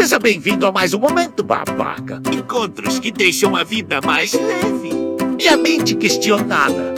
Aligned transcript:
Seja 0.00 0.18
bem-vindo 0.18 0.66
a 0.66 0.72
mais 0.72 0.94
um 0.94 0.98
Momento 0.98 1.42
Babaca. 1.42 2.22
Encontros 2.32 2.98
que 2.98 3.10
deixam 3.10 3.54
a 3.54 3.62
vida 3.62 4.00
mais 4.00 4.32
leve 4.32 4.92
e 5.38 5.46
a 5.46 5.58
mente 5.58 5.94
questionada. 5.94 6.94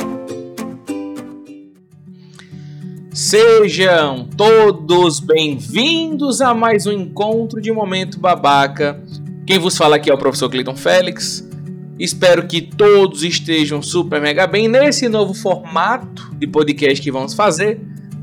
Sejam 3.12 4.28
todos 4.36 5.18
bem-vindos 5.18 6.40
a 6.40 6.54
mais 6.54 6.86
um 6.86 6.92
encontro 6.92 7.60
de 7.60 7.72
Momento 7.72 8.20
Babaca. 8.20 9.02
Quem 9.44 9.58
vos 9.58 9.76
fala 9.76 9.96
aqui 9.96 10.08
é 10.08 10.14
o 10.14 10.18
professor 10.18 10.48
Cleiton 10.48 10.76
Félix. 10.76 11.44
Espero 11.98 12.46
que 12.46 12.62
todos 12.62 13.24
estejam 13.24 13.82
super 13.82 14.20
mega 14.20 14.46
bem 14.46 14.68
nesse 14.68 15.08
novo 15.08 15.34
formato 15.34 16.30
de 16.36 16.46
podcast 16.46 17.02
que 17.02 17.10
vamos 17.10 17.34
fazer. 17.34 17.80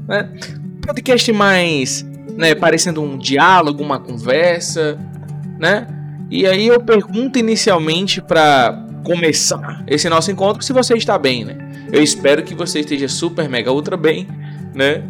Né? 0.07 0.33
Podcast 0.81 1.33
mais 1.33 2.08
né, 2.39 2.55
parecendo 2.55 3.03
um 3.03 3.17
diálogo, 3.17 3.83
uma 3.83 3.99
conversa, 3.99 4.97
né? 5.59 5.87
E 6.31 6.47
aí 6.47 6.67
eu 6.67 6.79
pergunto 6.79 7.37
inicialmente 7.37 8.21
para 8.21 8.85
começar 9.03 9.83
esse 9.87 10.07
nosso 10.09 10.31
encontro 10.31 10.63
se 10.63 10.71
você 10.71 10.95
está 10.95 11.17
bem, 11.17 11.45
né? 11.45 11.57
Eu 11.91 12.01
espero 12.01 12.43
que 12.43 12.55
você 12.55 12.79
esteja 12.79 13.07
super 13.07 13.49
mega 13.49 13.71
ultra 13.71 13.97
bem 13.97 14.27
né? 14.73 15.03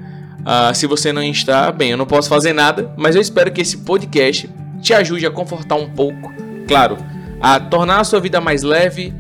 Ah, 0.45 0.73
se 0.73 0.88
você 0.88 1.12
não 1.12 1.21
está 1.21 1.71
bem, 1.71 1.91
eu 1.91 1.98
não 1.98 2.05
posso 2.05 2.30
fazer 2.30 2.54
nada, 2.54 2.94
mas 2.98 3.16
eu 3.16 3.21
espero 3.21 3.52
que 3.52 3.62
esse 3.62 3.77
podcast 3.80 4.49
te 4.82 4.93
ajude 4.93 5.26
a 5.26 5.32
confortar 5.32 5.76
um 5.76 5.90
pouco, 5.90 6.34
claro, 6.68 6.98
a 7.41 7.59
tornar 7.59 7.99
a 7.99 8.04
sua 8.04 8.20
vida 8.20 8.40
mais 8.40 8.63
leve, 8.63 9.13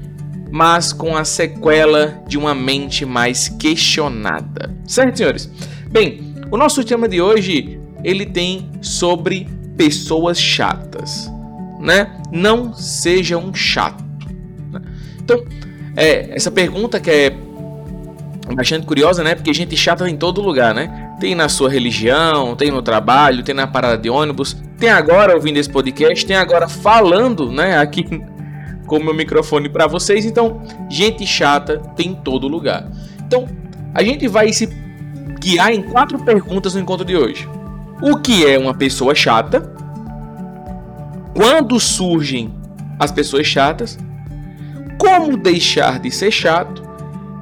mas 0.49 0.93
com 0.93 1.15
a 1.15 1.25
sequela 1.25 2.23
de 2.27 2.37
uma 2.37 2.55
mente 2.55 3.05
mais 3.05 3.49
questionada. 3.49 4.73
Certo, 4.85 5.17
senhores? 5.17 5.51
Bem, 5.91 6.33
o 6.49 6.57
nosso 6.57 6.83
tema 6.83 7.07
de 7.07 7.21
hoje 7.21 7.78
ele 8.03 8.25
tem 8.25 8.69
sobre 8.81 9.47
pessoas 9.77 10.39
chatas, 10.39 11.31
né? 11.79 12.17
Não 12.31 12.73
seja 12.73 13.37
um 13.37 13.53
chato. 13.53 14.03
Né? 14.71 14.81
Então, 15.21 15.43
é, 15.95 16.35
essa 16.35 16.51
pergunta 16.51 16.99
que 16.99 17.09
é 17.09 17.35
bastante 18.55 18.85
curiosa, 18.85 19.23
né? 19.23 19.35
Porque 19.35 19.53
gente 19.53 19.75
chata 19.77 20.09
em 20.09 20.17
todo 20.17 20.41
lugar, 20.41 20.73
né? 20.73 21.15
Tem 21.19 21.35
na 21.35 21.49
sua 21.49 21.69
religião, 21.69 22.55
tem 22.55 22.71
no 22.71 22.81
trabalho, 22.81 23.43
tem 23.43 23.53
na 23.53 23.67
parada 23.67 23.97
de 23.97 24.09
ônibus, 24.09 24.55
tem 24.77 24.89
agora 24.89 25.35
ouvindo 25.35 25.57
esse 25.57 25.69
podcast, 25.69 26.25
tem 26.25 26.35
agora 26.35 26.67
falando, 26.67 27.51
né? 27.51 27.77
Aqui 27.77 28.05
com 28.85 28.97
o 28.97 29.03
meu 29.03 29.13
microfone 29.13 29.69
para 29.69 29.87
vocês. 29.87 30.25
Então, 30.25 30.61
gente 30.89 31.25
chata 31.25 31.77
tem 31.95 32.09
em 32.09 32.15
todo 32.15 32.47
lugar. 32.47 32.89
Então, 33.25 33.47
a 33.93 34.03
gente 34.03 34.27
vai 34.27 34.51
se 34.51 34.67
guiar 35.39 35.71
em 35.71 35.81
quatro 35.81 36.19
perguntas 36.19 36.73
no 36.73 36.81
encontro 36.81 37.05
de 37.05 37.15
hoje. 37.15 37.47
O 38.01 38.17
que 38.17 38.45
é 38.45 38.57
uma 38.57 38.73
pessoa 38.73 39.13
chata? 39.13 39.61
Quando 41.35 41.79
surgem 41.79 42.53
as 42.97 43.11
pessoas 43.11 43.45
chatas? 43.45 43.97
Como 44.97 45.37
deixar 45.37 45.99
de 45.99 46.11
ser 46.11 46.31
chato? 46.31 46.89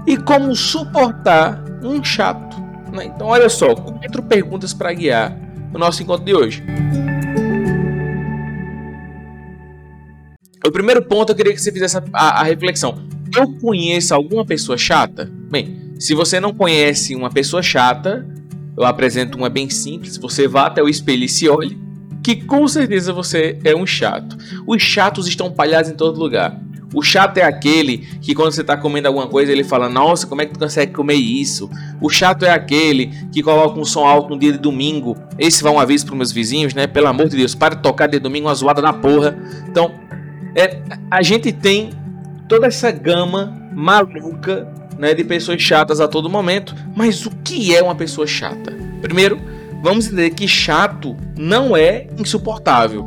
e 0.07 0.15
como 0.15 0.55
suportar 0.55 1.61
um 1.83 2.01
chato. 2.01 2.55
Né? 2.93 3.05
Então, 3.05 3.27
olha 3.27 3.49
só, 3.49 3.75
quatro 3.75 4.23
perguntas 4.23 4.73
para 4.73 4.93
guiar 4.93 5.37
o 5.73 5.77
nosso 5.77 6.01
encontro 6.01 6.25
de 6.25 6.33
hoje. 6.33 6.63
O 10.65 10.71
primeiro 10.71 11.03
ponto 11.03 11.31
eu 11.31 11.35
queria 11.35 11.53
que 11.53 11.61
você 11.61 11.71
fizesse 11.71 11.97
a, 12.13 12.41
a, 12.41 12.43
reflexão. 12.43 13.05
Eu 13.35 13.53
conheço 13.59 14.15
alguma 14.15 14.45
pessoa 14.45 14.77
chata? 14.77 15.29
Bem, 15.51 15.93
se 15.99 16.13
você 16.15 16.39
não 16.39 16.53
conhece 16.53 17.13
uma 17.13 17.29
pessoa 17.29 17.61
chata, 17.61 18.25
eu 18.77 18.85
apresento 18.85 19.37
uma 19.37 19.49
bem 19.49 19.69
simples. 19.69 20.17
Você 20.17 20.47
vá 20.47 20.67
até 20.67 20.83
o 20.83 20.87
espelho 20.87 21.23
e 21.23 21.29
se 21.29 21.49
olhe, 21.49 21.77
que 22.23 22.35
com 22.35 22.67
certeza 22.67 23.11
você 23.11 23.57
é 23.63 23.75
um 23.75 23.85
chato. 23.85 24.37
Os 24.67 24.81
chatos 24.83 25.27
estão 25.27 25.51
palhados 25.51 25.89
em 25.89 25.95
todo 25.95 26.19
lugar. 26.19 26.61
O 26.93 27.01
chato 27.01 27.37
é 27.37 27.43
aquele 27.43 27.97
que 28.21 28.33
quando 28.33 28.51
você 28.51 28.61
está 28.61 28.77
comendo 28.77 29.07
alguma 29.07 29.27
coisa 29.27 29.51
ele 29.51 29.63
fala: 29.63 29.89
Nossa, 29.89 30.25
como 30.25 30.41
é 30.41 30.45
que 30.45 30.53
tu 30.53 30.59
consegue 30.59 30.93
comer 30.93 31.15
isso? 31.15 31.69
O 31.99 32.09
chato 32.09 32.45
é 32.45 32.49
aquele 32.49 33.07
que 33.31 33.43
coloca 33.43 33.77
um 33.77 33.83
som 33.83 34.05
alto 34.05 34.29
no 34.29 34.39
dia 34.39 34.53
de 34.53 34.57
domingo. 34.57 35.17
Esse 35.37 35.61
vai 35.61 35.73
um 35.73 35.79
aviso 35.79 36.05
para 36.05 36.15
meus 36.15 36.31
vizinhos, 36.31 36.73
né? 36.73 36.87
Pelo 36.87 37.07
amor 37.07 37.27
de 37.27 37.35
Deus, 37.35 37.53
para 37.53 37.75
de 37.75 37.81
tocar 37.81 38.07
de 38.07 38.19
domingo 38.19 38.47
uma 38.47 38.55
zoada 38.55 38.81
da 38.81 38.93
porra. 38.93 39.37
Então, 39.67 39.91
é, 40.55 40.81
a 41.11 41.21
gente 41.21 41.51
tem 41.51 41.89
toda 42.47 42.67
essa 42.67 42.89
gama 42.89 43.53
maluca 43.75 44.73
né, 44.97 45.13
de 45.13 45.23
pessoas 45.23 45.61
chatas 45.61 45.99
a 45.99 46.07
todo 46.07 46.29
momento. 46.29 46.75
Mas 46.95 47.25
o 47.25 47.31
que 47.43 47.75
é 47.75 47.81
uma 47.81 47.95
pessoa 47.95 48.25
chata? 48.25 48.75
Primeiro, 49.01 49.39
vamos 49.83 50.07
entender 50.07 50.31
que 50.31 50.47
chato 50.47 51.15
não 51.37 51.75
é 51.75 52.07
insuportável. 52.17 53.05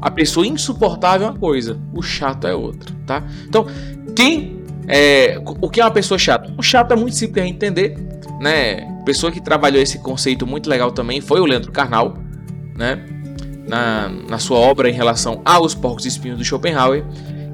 A 0.00 0.10
pessoa 0.10 0.46
insuportável 0.46 1.26
é 1.26 1.30
uma 1.30 1.38
coisa, 1.38 1.78
o 1.94 2.02
chato 2.02 2.46
é 2.46 2.54
outra, 2.54 2.94
tá? 3.06 3.24
Então, 3.48 3.66
quem 4.14 4.62
é, 4.86 5.40
o 5.42 5.70
que 5.70 5.80
é 5.80 5.84
uma 5.84 5.90
pessoa 5.90 6.18
chata? 6.18 6.52
O 6.58 6.62
chato 6.62 6.92
é 6.92 6.96
muito 6.96 7.16
simples 7.16 7.42
de 7.42 7.50
entender, 7.50 7.96
né? 8.40 8.92
Pessoa 9.06 9.32
que 9.32 9.40
trabalhou 9.40 9.80
esse 9.80 9.98
conceito 9.98 10.46
muito 10.46 10.68
legal 10.68 10.92
também 10.92 11.20
foi 11.20 11.40
o 11.40 11.46
Leandro 11.46 11.72
Carnal, 11.72 12.18
né? 12.76 13.02
Na, 13.66 14.10
na 14.28 14.38
sua 14.38 14.58
obra 14.58 14.90
em 14.90 14.92
relação 14.92 15.40
aos 15.42 15.74
porcos 15.74 16.04
espinhos 16.04 16.36
do 16.36 16.44
Schopenhauer, 16.44 17.02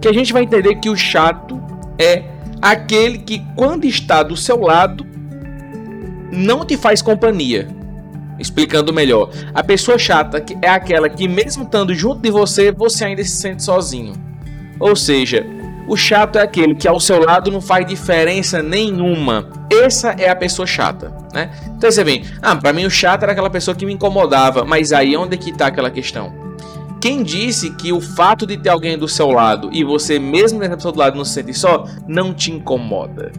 que 0.01 0.09
a 0.09 0.13
gente 0.13 0.33
vai 0.33 0.43
entender 0.43 0.75
que 0.77 0.91
o 0.91 0.97
chato 0.97 1.63
é 1.99 2.25
aquele 2.61 3.19
que 3.19 3.43
quando 3.57 3.85
está 3.85 4.23
do 4.23 4.37
seu 4.37 4.61
lado 4.61 5.07
não 6.33 6.65
te 6.65 6.77
faz 6.77 7.03
companhia, 7.03 7.69
Explicando 8.41 8.91
melhor, 8.91 9.31
a 9.53 9.63
pessoa 9.63 9.99
chata 9.99 10.43
é 10.63 10.69
aquela 10.69 11.11
que, 11.11 11.29
mesmo 11.29 11.65
estando 11.65 11.95
junto 11.95 12.23
de 12.23 12.31
você, 12.31 12.73
você 12.73 13.05
ainda 13.05 13.23
se 13.23 13.33
sente 13.33 13.63
sozinho. 13.63 14.15
Ou 14.79 14.97
seja, 14.97 15.45
o 15.87 15.95
chato 15.95 16.39
é 16.39 16.43
aquele 16.43 16.75
que 16.75 16.89
ao 16.89 16.99
seu 16.99 17.23
lado 17.23 17.51
não 17.51 17.61
faz 17.61 17.87
diferença 17.87 18.63
nenhuma. 18.63 19.51
Essa 19.71 20.13
é 20.19 20.31
a 20.31 20.35
pessoa 20.35 20.67
chata, 20.67 21.15
né? 21.35 21.51
Então 21.77 21.91
você 21.91 22.03
vem, 22.03 22.25
ah, 22.41 22.57
para 22.57 22.73
mim 22.73 22.87
o 22.87 22.91
chato 22.91 23.25
era 23.25 23.33
aquela 23.33 23.51
pessoa 23.51 23.75
que 23.75 23.85
me 23.85 23.93
incomodava, 23.93 24.65
mas 24.65 24.91
aí 24.91 25.15
onde 25.19 25.35
é 25.35 25.39
que 25.39 25.53
tá 25.53 25.67
aquela 25.67 25.91
questão? 25.91 26.33
Quem 27.01 27.23
disse 27.23 27.71
que 27.71 27.95
o 27.95 28.01
fato 28.01 28.47
de 28.47 28.59
ter 28.59 28.69
alguém 28.69 28.99
do 28.99 29.09
seu 29.09 29.31
lado 29.31 29.71
e 29.73 29.83
você 29.83 30.19
mesmo 30.19 30.59
nessa 30.59 30.77
pessoa 30.77 30.93
do 30.93 30.99
lado 30.99 31.17
não 31.17 31.25
se 31.25 31.33
sente 31.33 31.55
só, 31.55 31.87
não 32.07 32.35
te 32.35 32.53
incomoda? 32.53 33.33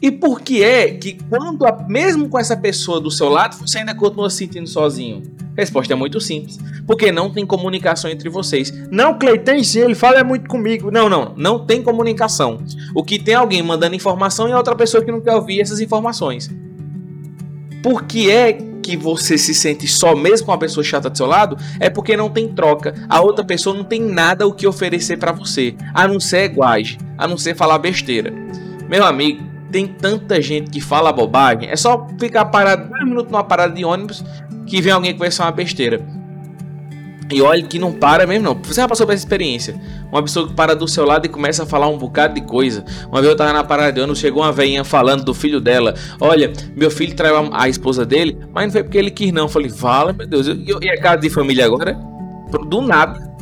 E 0.00 0.10
por 0.10 0.40
que 0.40 0.62
é 0.62 0.94
que 0.94 1.18
quando, 1.28 1.66
a, 1.66 1.84
mesmo 1.86 2.30
com 2.30 2.38
essa 2.38 2.56
pessoa 2.56 2.98
do 2.98 3.10
seu 3.10 3.28
lado, 3.28 3.56
você 3.58 3.78
ainda 3.78 3.94
continua 3.94 4.30
se 4.30 4.38
sentindo 4.38 4.66
sozinho? 4.66 5.22
resposta 5.56 5.92
é 5.92 5.96
muito 5.96 6.20
simples. 6.20 6.58
Porque 6.86 7.12
não 7.12 7.30
tem 7.30 7.46
comunicação 7.46 8.10
entre 8.10 8.28
vocês. 8.28 8.72
Não, 8.90 9.16
tem 9.44 9.62
sim, 9.62 9.80
ele 9.80 9.94
fala 9.94 10.24
muito 10.24 10.48
comigo. 10.48 10.90
Não, 10.90 11.08
não, 11.08 11.32
não 11.36 11.64
tem 11.64 11.82
comunicação. 11.82 12.58
O 12.94 13.04
que 13.04 13.18
tem 13.18 13.34
alguém 13.34 13.62
mandando 13.62 13.94
informação 13.94 14.48
e 14.48 14.52
outra 14.52 14.74
pessoa 14.74 15.04
que 15.04 15.12
não 15.12 15.20
quer 15.20 15.34
ouvir 15.34 15.60
essas 15.60 15.80
informações. 15.80 16.50
Por 17.82 18.04
que 18.04 18.30
é 18.30 18.73
que 18.84 18.96
você 18.98 19.38
se 19.38 19.54
sente 19.54 19.88
só 19.88 20.14
mesmo 20.14 20.46
com 20.46 20.52
a 20.52 20.58
pessoa 20.58 20.84
chata 20.84 21.08
do 21.08 21.16
seu 21.16 21.26
lado? 21.26 21.56
É 21.80 21.88
porque 21.88 22.16
não 22.16 22.28
tem 22.28 22.48
troca. 22.48 22.94
A 23.08 23.22
outra 23.22 23.42
pessoa 23.42 23.74
não 23.74 23.82
tem 23.82 24.00
nada 24.00 24.46
o 24.46 24.52
que 24.52 24.66
oferecer 24.66 25.16
para 25.16 25.32
você, 25.32 25.74
a 25.94 26.06
não 26.06 26.20
ser 26.20 26.44
iguais, 26.44 26.98
a 27.16 27.26
não 27.26 27.38
ser 27.38 27.56
falar 27.56 27.78
besteira. 27.78 28.30
Meu 28.86 29.04
amigo, 29.06 29.42
tem 29.72 29.86
tanta 29.86 30.40
gente 30.42 30.70
que 30.70 30.82
fala 30.82 31.10
bobagem. 31.12 31.70
É 31.70 31.76
só 31.76 32.06
ficar 32.20 32.44
parado 32.44 32.90
dois 32.90 33.04
minutos 33.04 33.32
numa 33.32 33.42
parada 33.42 33.74
de 33.74 33.84
ônibus 33.84 34.22
que 34.66 34.82
vem 34.82 34.92
alguém 34.92 35.14
conversar 35.14 35.46
uma 35.46 35.52
besteira. 35.52 36.04
E 37.30 37.40
olha 37.40 37.62
que 37.62 37.78
não 37.78 37.92
para 37.92 38.26
mesmo 38.26 38.44
não. 38.44 38.54
Você 38.62 38.80
já 38.80 38.88
passou 38.88 39.06
por 39.06 39.12
essa 39.12 39.22
experiência? 39.22 39.74
Uma 40.12 40.22
pessoa 40.22 40.46
que 40.46 40.54
para 40.54 40.74
do 40.74 40.86
seu 40.86 41.04
lado 41.04 41.26
e 41.26 41.28
começa 41.28 41.62
a 41.62 41.66
falar 41.66 41.88
um 41.88 41.96
bocado 41.96 42.34
de 42.34 42.42
coisa. 42.42 42.84
Uma 43.08 43.20
vez 43.20 43.32
eu 43.32 43.36
tava 43.36 43.52
na 43.52 43.64
parada 43.64 43.92
de 43.92 44.00
ônibus, 44.00 44.18
chegou 44.18 44.42
uma 44.42 44.52
veinha 44.52 44.84
falando 44.84 45.24
do 45.24 45.32
filho 45.32 45.60
dela. 45.60 45.94
Olha, 46.20 46.52
meu 46.76 46.90
filho 46.90 47.14
traiu 47.14 47.48
a, 47.52 47.68
esposa 47.68 48.04
dele, 48.04 48.38
mas 48.52 48.66
não 48.66 48.72
foi 48.72 48.82
porque 48.82 48.98
ele 48.98 49.10
quis 49.10 49.32
não. 49.32 49.44
Eu 49.44 49.48
falei, 49.48 49.70
fala, 49.70 50.12
meu 50.12 50.26
Deus. 50.26 50.46
E, 50.46 50.64
e 50.82 50.90
a 50.90 51.00
casa 51.00 51.18
de 51.18 51.30
família 51.30 51.64
agora? 51.64 51.94
Do 52.68 52.80
nada. 52.82 53.32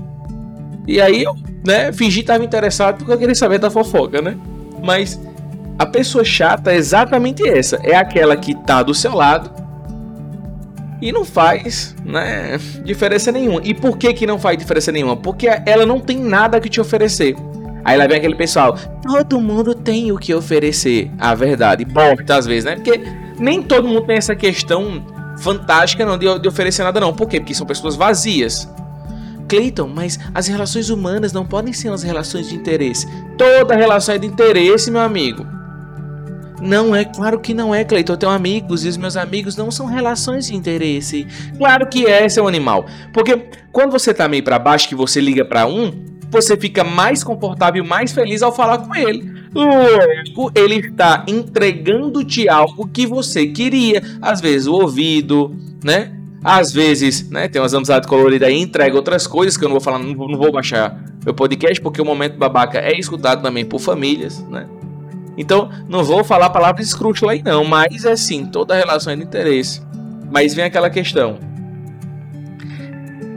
E 0.87 1.01
aí 1.01 1.23
eu, 1.23 1.35
né, 1.67 1.93
fingi 1.93 2.21
que 2.21 2.27
tava 2.27 2.45
interessado 2.45 2.99
porque 2.99 3.13
eu 3.13 3.19
queria 3.19 3.35
saber 3.35 3.59
da 3.59 3.71
fofoca, 3.71 4.23
né? 4.23 4.37
Mas 4.83 5.21
a 5.79 5.87
pessoa 5.87 6.25
chata 6.25 6.73
é 6.73 6.77
exatamente 6.77 7.47
essa. 7.47 7.81
É 7.83 7.97
aquela 7.97 8.37
que 8.37 8.55
tá 8.55 8.83
do 8.83 8.95
seu 8.95 9.15
lado 9.15 9.62
e 11.03 11.11
não 11.11 11.25
faz 11.25 11.97
né, 12.05 12.59
diferença 12.85 13.33
nenhuma. 13.33 13.61
E 13.65 13.75
por 13.75 13.99
que, 13.99 14.15
que 14.15 14.25
não 14.25 14.39
faz 14.39 14.57
diferença 14.57 14.93
nenhuma? 14.93 15.17
Porque 15.17 15.49
ela 15.67 15.85
não 15.85 15.99
tem 15.99 16.17
nada 16.17 16.61
que 16.61 16.69
te 16.69 16.81
oferecer. 16.81 17.35
Aí 17.85 17.99
lá 17.99 18.07
vem 18.07 18.19
aquele 18.19 18.37
pessoal, 18.37 18.79
todo 19.03 19.41
mundo 19.41 19.75
tem 19.75 20.13
o 20.13 20.17
que 20.17 20.33
oferecer. 20.33 21.11
A 21.19 21.35
verdade, 21.35 21.83
importa 21.83 22.37
às 22.37 22.47
vezes, 22.47 22.65
né? 22.65 22.77
Porque 22.77 23.03
nem 23.37 23.61
todo 23.61 23.89
mundo 23.89 24.07
tem 24.07 24.17
essa 24.17 24.37
questão 24.37 25.05
fantástica 25.41 26.07
não, 26.07 26.17
de, 26.17 26.39
de 26.39 26.49
oferecer 26.49 26.85
nada 26.85 27.01
não. 27.01 27.13
Por 27.13 27.29
quê? 27.29 27.41
Porque 27.41 27.53
são 27.53 27.67
pessoas 27.67 27.97
vazias. 27.97 28.69
Cleiton, 29.49 29.89
mas 29.89 30.21
as 30.33 30.47
relações 30.47 30.89
humanas 30.89 31.33
não 31.33 31.45
podem 31.45 31.73
ser 31.73 31.89
as 31.89 32.05
relações 32.05 32.49
de 32.49 32.55
interesse. 32.55 33.09
Toda 33.37 33.75
relação 33.75 34.15
é 34.15 34.19
de 34.19 34.27
interesse, 34.27 34.89
meu 34.89 35.01
amigo. 35.01 35.45
Não 36.63 36.95
é, 36.95 37.05
claro 37.05 37.41
que 37.41 37.53
não 37.53 37.75
é, 37.75 37.85
Cleiton. 37.85 38.13
Eu 38.13 38.17
tenho 38.17 38.33
amigos 38.33 38.85
e 38.85 38.89
os 38.89 38.97
meus 38.97 39.17
amigos 39.17 39.57
não 39.57 39.71
são 39.71 39.87
relações 39.87 40.47
de 40.47 40.55
interesse. 40.55 41.27
Claro 41.59 41.89
que 41.89 42.07
é, 42.07 42.29
seu 42.29 42.47
animal. 42.47 42.87
Porque 43.13 43.49
quando 43.73 43.91
você 43.91 44.15
tá 44.15 44.29
meio 44.29 44.45
para 44.45 44.61
baixo, 44.61 44.89
que 44.89 44.95
você 44.95 45.21
liga 45.21 45.45
para 45.45 45.67
um, 45.67 45.93
você 46.31 46.57
fica 46.57 46.85
mais 46.85 47.25
confortável, 47.25 47.85
mais 47.85 48.13
feliz 48.13 48.43
ao 48.43 48.55
falar 48.55 48.79
com 48.79 48.95
ele. 48.95 49.31
Lógico, 49.53 50.51
ele 50.55 50.77
está 50.77 51.25
entregando-te 51.27 52.49
algo 52.49 52.89
que 52.89 53.07
você 53.07 53.49
queria. 53.49 54.01
Às 54.21 54.41
vezes 54.41 54.69
o 54.69 54.75
ouvido, 54.75 55.55
né? 55.85 56.13
Às 56.45 56.73
vezes, 56.73 57.29
né, 57.31 57.47
tem 57.47 57.63
umas 57.63 57.73
amizades 57.73 58.09
coloridas 58.09 58.49
aí, 58.49 58.61
entrega 58.61 58.97
outras 58.97 59.29
coisas 59.29 59.57
que 59.57 59.65
eu 59.65 59.69
não 59.69 59.75
vou 59.75 59.81
falar, 59.81 60.01
não 60.01 60.13
vou, 60.17 60.29
não 60.29 60.37
vou 60.37 60.51
baixar 60.51 61.01
meu 61.25 61.33
podcast, 61.33 61.81
porque 61.81 62.03
o 62.03 62.05
Momento 62.05 62.37
Babaca 62.37 62.81
é 62.81 62.99
escutado 62.99 63.43
também 63.43 63.65
por 63.65 63.79
famílias, 63.79 64.45
né? 64.49 64.67
Então, 65.37 65.71
não 65.89 66.05
vou 66.05 66.23
falar 66.23 66.51
palavras 66.51 66.87
escrúxulas 66.87 67.37
aí 67.37 67.43
não, 67.43 67.65
mas 67.65 68.05
é 68.05 68.15
sim, 68.17 68.47
toda 68.47 68.77
relação 68.77 69.13
é 69.13 69.17
de 69.17 69.23
interesse. 69.23 69.83
Mas 70.31 70.55
vem 70.55 70.65
aquela 70.65 70.91
questão. 70.91 71.39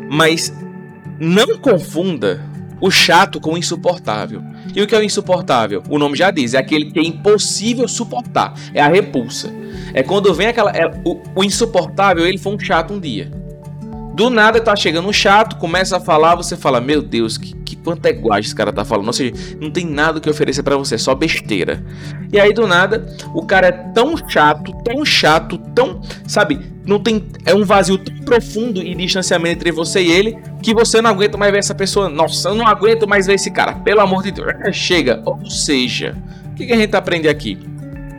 Mas 0.09 0.53
não 1.19 1.57
confunda 1.57 2.41
o 2.81 2.91
chato 2.91 3.39
com 3.39 3.53
o 3.53 3.57
insuportável. 3.57 4.43
E 4.75 4.81
o 4.81 4.87
que 4.87 4.93
é 4.93 4.99
o 4.99 5.03
insuportável? 5.03 5.81
O 5.89 5.97
nome 5.97 6.17
já 6.17 6.31
diz, 6.31 6.53
é 6.53 6.57
aquele 6.57 6.91
que 6.91 6.99
é 6.99 7.03
impossível 7.03 7.87
suportar, 7.87 8.53
é 8.73 8.81
a 8.81 8.87
repulsa. 8.87 9.49
É 9.93 10.03
quando 10.03 10.33
vem 10.33 10.47
aquela. 10.47 10.71
É, 10.71 10.85
o, 11.05 11.21
o, 11.35 11.43
insuportável, 11.43 12.25
ele 12.25 12.37
foi 12.37 12.53
um 12.53 12.59
chato 12.59 12.93
um 12.93 12.99
dia. 12.99 13.31
Do 14.13 14.29
nada 14.29 14.59
tá 14.59 14.75
chegando 14.75 15.07
um 15.07 15.13
chato, 15.13 15.57
começa 15.57 15.97
a 15.97 15.99
falar, 15.99 16.35
você 16.35 16.57
fala: 16.57 16.81
Meu 16.81 17.01
Deus, 17.01 17.37
que, 17.37 17.53
quanto 17.85 18.05
é 18.07 18.39
esse 18.39 18.55
cara 18.55 18.73
tá 18.73 18.83
falando. 18.83 19.07
Ou 19.07 19.13
seja, 19.13 19.31
não 19.61 19.69
tem 19.69 19.85
nada 19.85 20.19
que 20.19 20.29
oferecer 20.29 20.63
para 20.63 20.75
você, 20.75 20.97
só 20.97 21.13
besteira. 21.13 21.85
E 22.33 22.39
aí 22.39 22.51
do 22.51 22.65
nada, 22.65 23.05
o 23.33 23.45
cara 23.45 23.67
é 23.67 23.71
tão 23.71 24.17
chato, 24.27 24.73
tão 24.83 25.05
chato, 25.05 25.57
tão. 25.75 26.01
Sabe? 26.27 26.59
Não 26.85 26.99
tem. 26.99 27.23
É 27.45 27.53
um 27.53 27.63
vazio 27.63 27.99
tão 27.99 28.15
profundo 28.25 28.81
e 28.81 28.95
distanciamento 28.95 29.59
entre 29.59 29.71
você 29.71 30.01
e 30.01 30.11
ele 30.11 30.37
que 30.61 30.73
você 30.73 30.99
não 30.99 31.11
aguenta 31.11 31.37
mais 31.37 31.51
ver 31.51 31.59
essa 31.59 31.75
pessoa. 31.75 32.09
Nossa, 32.09 32.49
eu 32.49 32.55
não 32.55 32.65
aguento 32.65 33.07
mais 33.07 33.27
ver 33.27 33.35
esse 33.35 33.51
cara, 33.51 33.73
pelo 33.73 34.01
amor 34.01 34.23
de 34.23 34.31
Deus. 34.31 34.51
Chega. 34.71 35.21
Ou 35.23 35.45
seja, 35.45 36.17
o 36.51 36.55
que, 36.55 36.65
que 36.65 36.73
a 36.73 36.77
gente 36.77 36.95
aprende 36.95 37.29
aqui? 37.29 37.57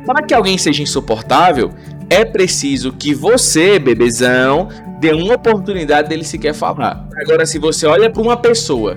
Para 0.07 0.23
que 0.23 0.33
alguém 0.33 0.57
seja 0.57 0.81
insuportável, 0.81 1.73
é 2.09 2.25
preciso 2.25 2.93
que 2.93 3.13
você, 3.13 3.81
bebezão, 3.81 4.69
dê 5.01 5.13
uma 5.13 5.35
oportunidade 5.35 6.09
dele 6.09 6.23
sequer 6.23 6.55
falar. 6.55 7.09
Agora, 7.17 7.45
se 7.45 7.59
você 7.59 7.87
olha 7.87 8.09
para 8.09 8.23
uma 8.23 8.37
pessoa 8.37 8.97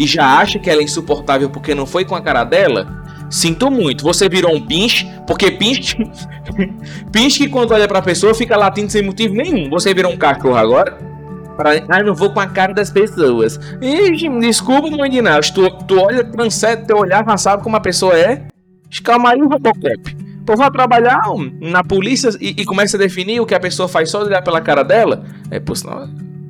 e 0.00 0.06
já 0.06 0.38
acha 0.38 0.58
que 0.58 0.70
ela 0.70 0.80
é 0.80 0.84
insuportável 0.84 1.50
porque 1.50 1.74
não 1.74 1.84
foi 1.84 2.06
com 2.06 2.14
a 2.14 2.22
cara 2.22 2.42
dela, 2.42 3.04
sinto 3.28 3.70
muito. 3.70 4.02
Você 4.02 4.30
virou 4.30 4.56
um 4.56 4.66
pinche, 4.66 5.06
porque 5.26 5.50
pinche, 5.50 5.94
pinche 7.12 7.40
que 7.40 7.50
quando 7.50 7.72
olha 7.72 7.86
para 7.86 7.98
a 7.98 8.02
pessoa 8.02 8.34
fica 8.34 8.56
latindo 8.56 8.90
sem 8.90 9.02
motivo 9.02 9.34
nenhum. 9.34 9.68
Você 9.68 9.92
virou 9.92 10.10
um 10.10 10.16
cachorro 10.16 10.56
agora? 10.56 10.96
Pra... 11.54 11.72
Ah, 11.86 12.02
não 12.02 12.14
vou 12.14 12.30
com 12.30 12.40
a 12.40 12.46
cara 12.46 12.72
das 12.72 12.88
pessoas. 12.88 13.60
Ixi, 13.82 14.26
desculpa, 14.40 14.90
mãe 14.90 15.10
de 15.10 15.20
Tu, 15.52 15.70
tu 15.86 16.00
olha, 16.00 16.24
transcende 16.24 16.86
teu 16.86 16.96
olhar, 16.96 17.22
já 17.22 17.36
sabe 17.36 17.62
como 17.62 17.76
a 17.76 17.80
pessoa 17.80 18.18
é. 18.18 18.46
Calma 19.04 19.32
aí, 19.32 19.40
Robocop. 19.40 20.16
Pô, 20.46 20.56
vai 20.56 20.70
trabalhar 20.70 21.20
na 21.60 21.84
polícia 21.84 22.30
e, 22.40 22.54
e, 22.56 22.64
começa 22.64 22.96
a 22.96 23.00
definir 23.00 23.38
o 23.38 23.44
que 23.44 23.54
a 23.54 23.60
pessoa 23.60 23.86
faz 23.86 24.10
só 24.10 24.22
olhar 24.22 24.40
pela 24.40 24.62
cara 24.62 24.82
dela. 24.82 25.26
É, 25.50 25.60
pô, 25.60 25.74
senão, 25.74 26.08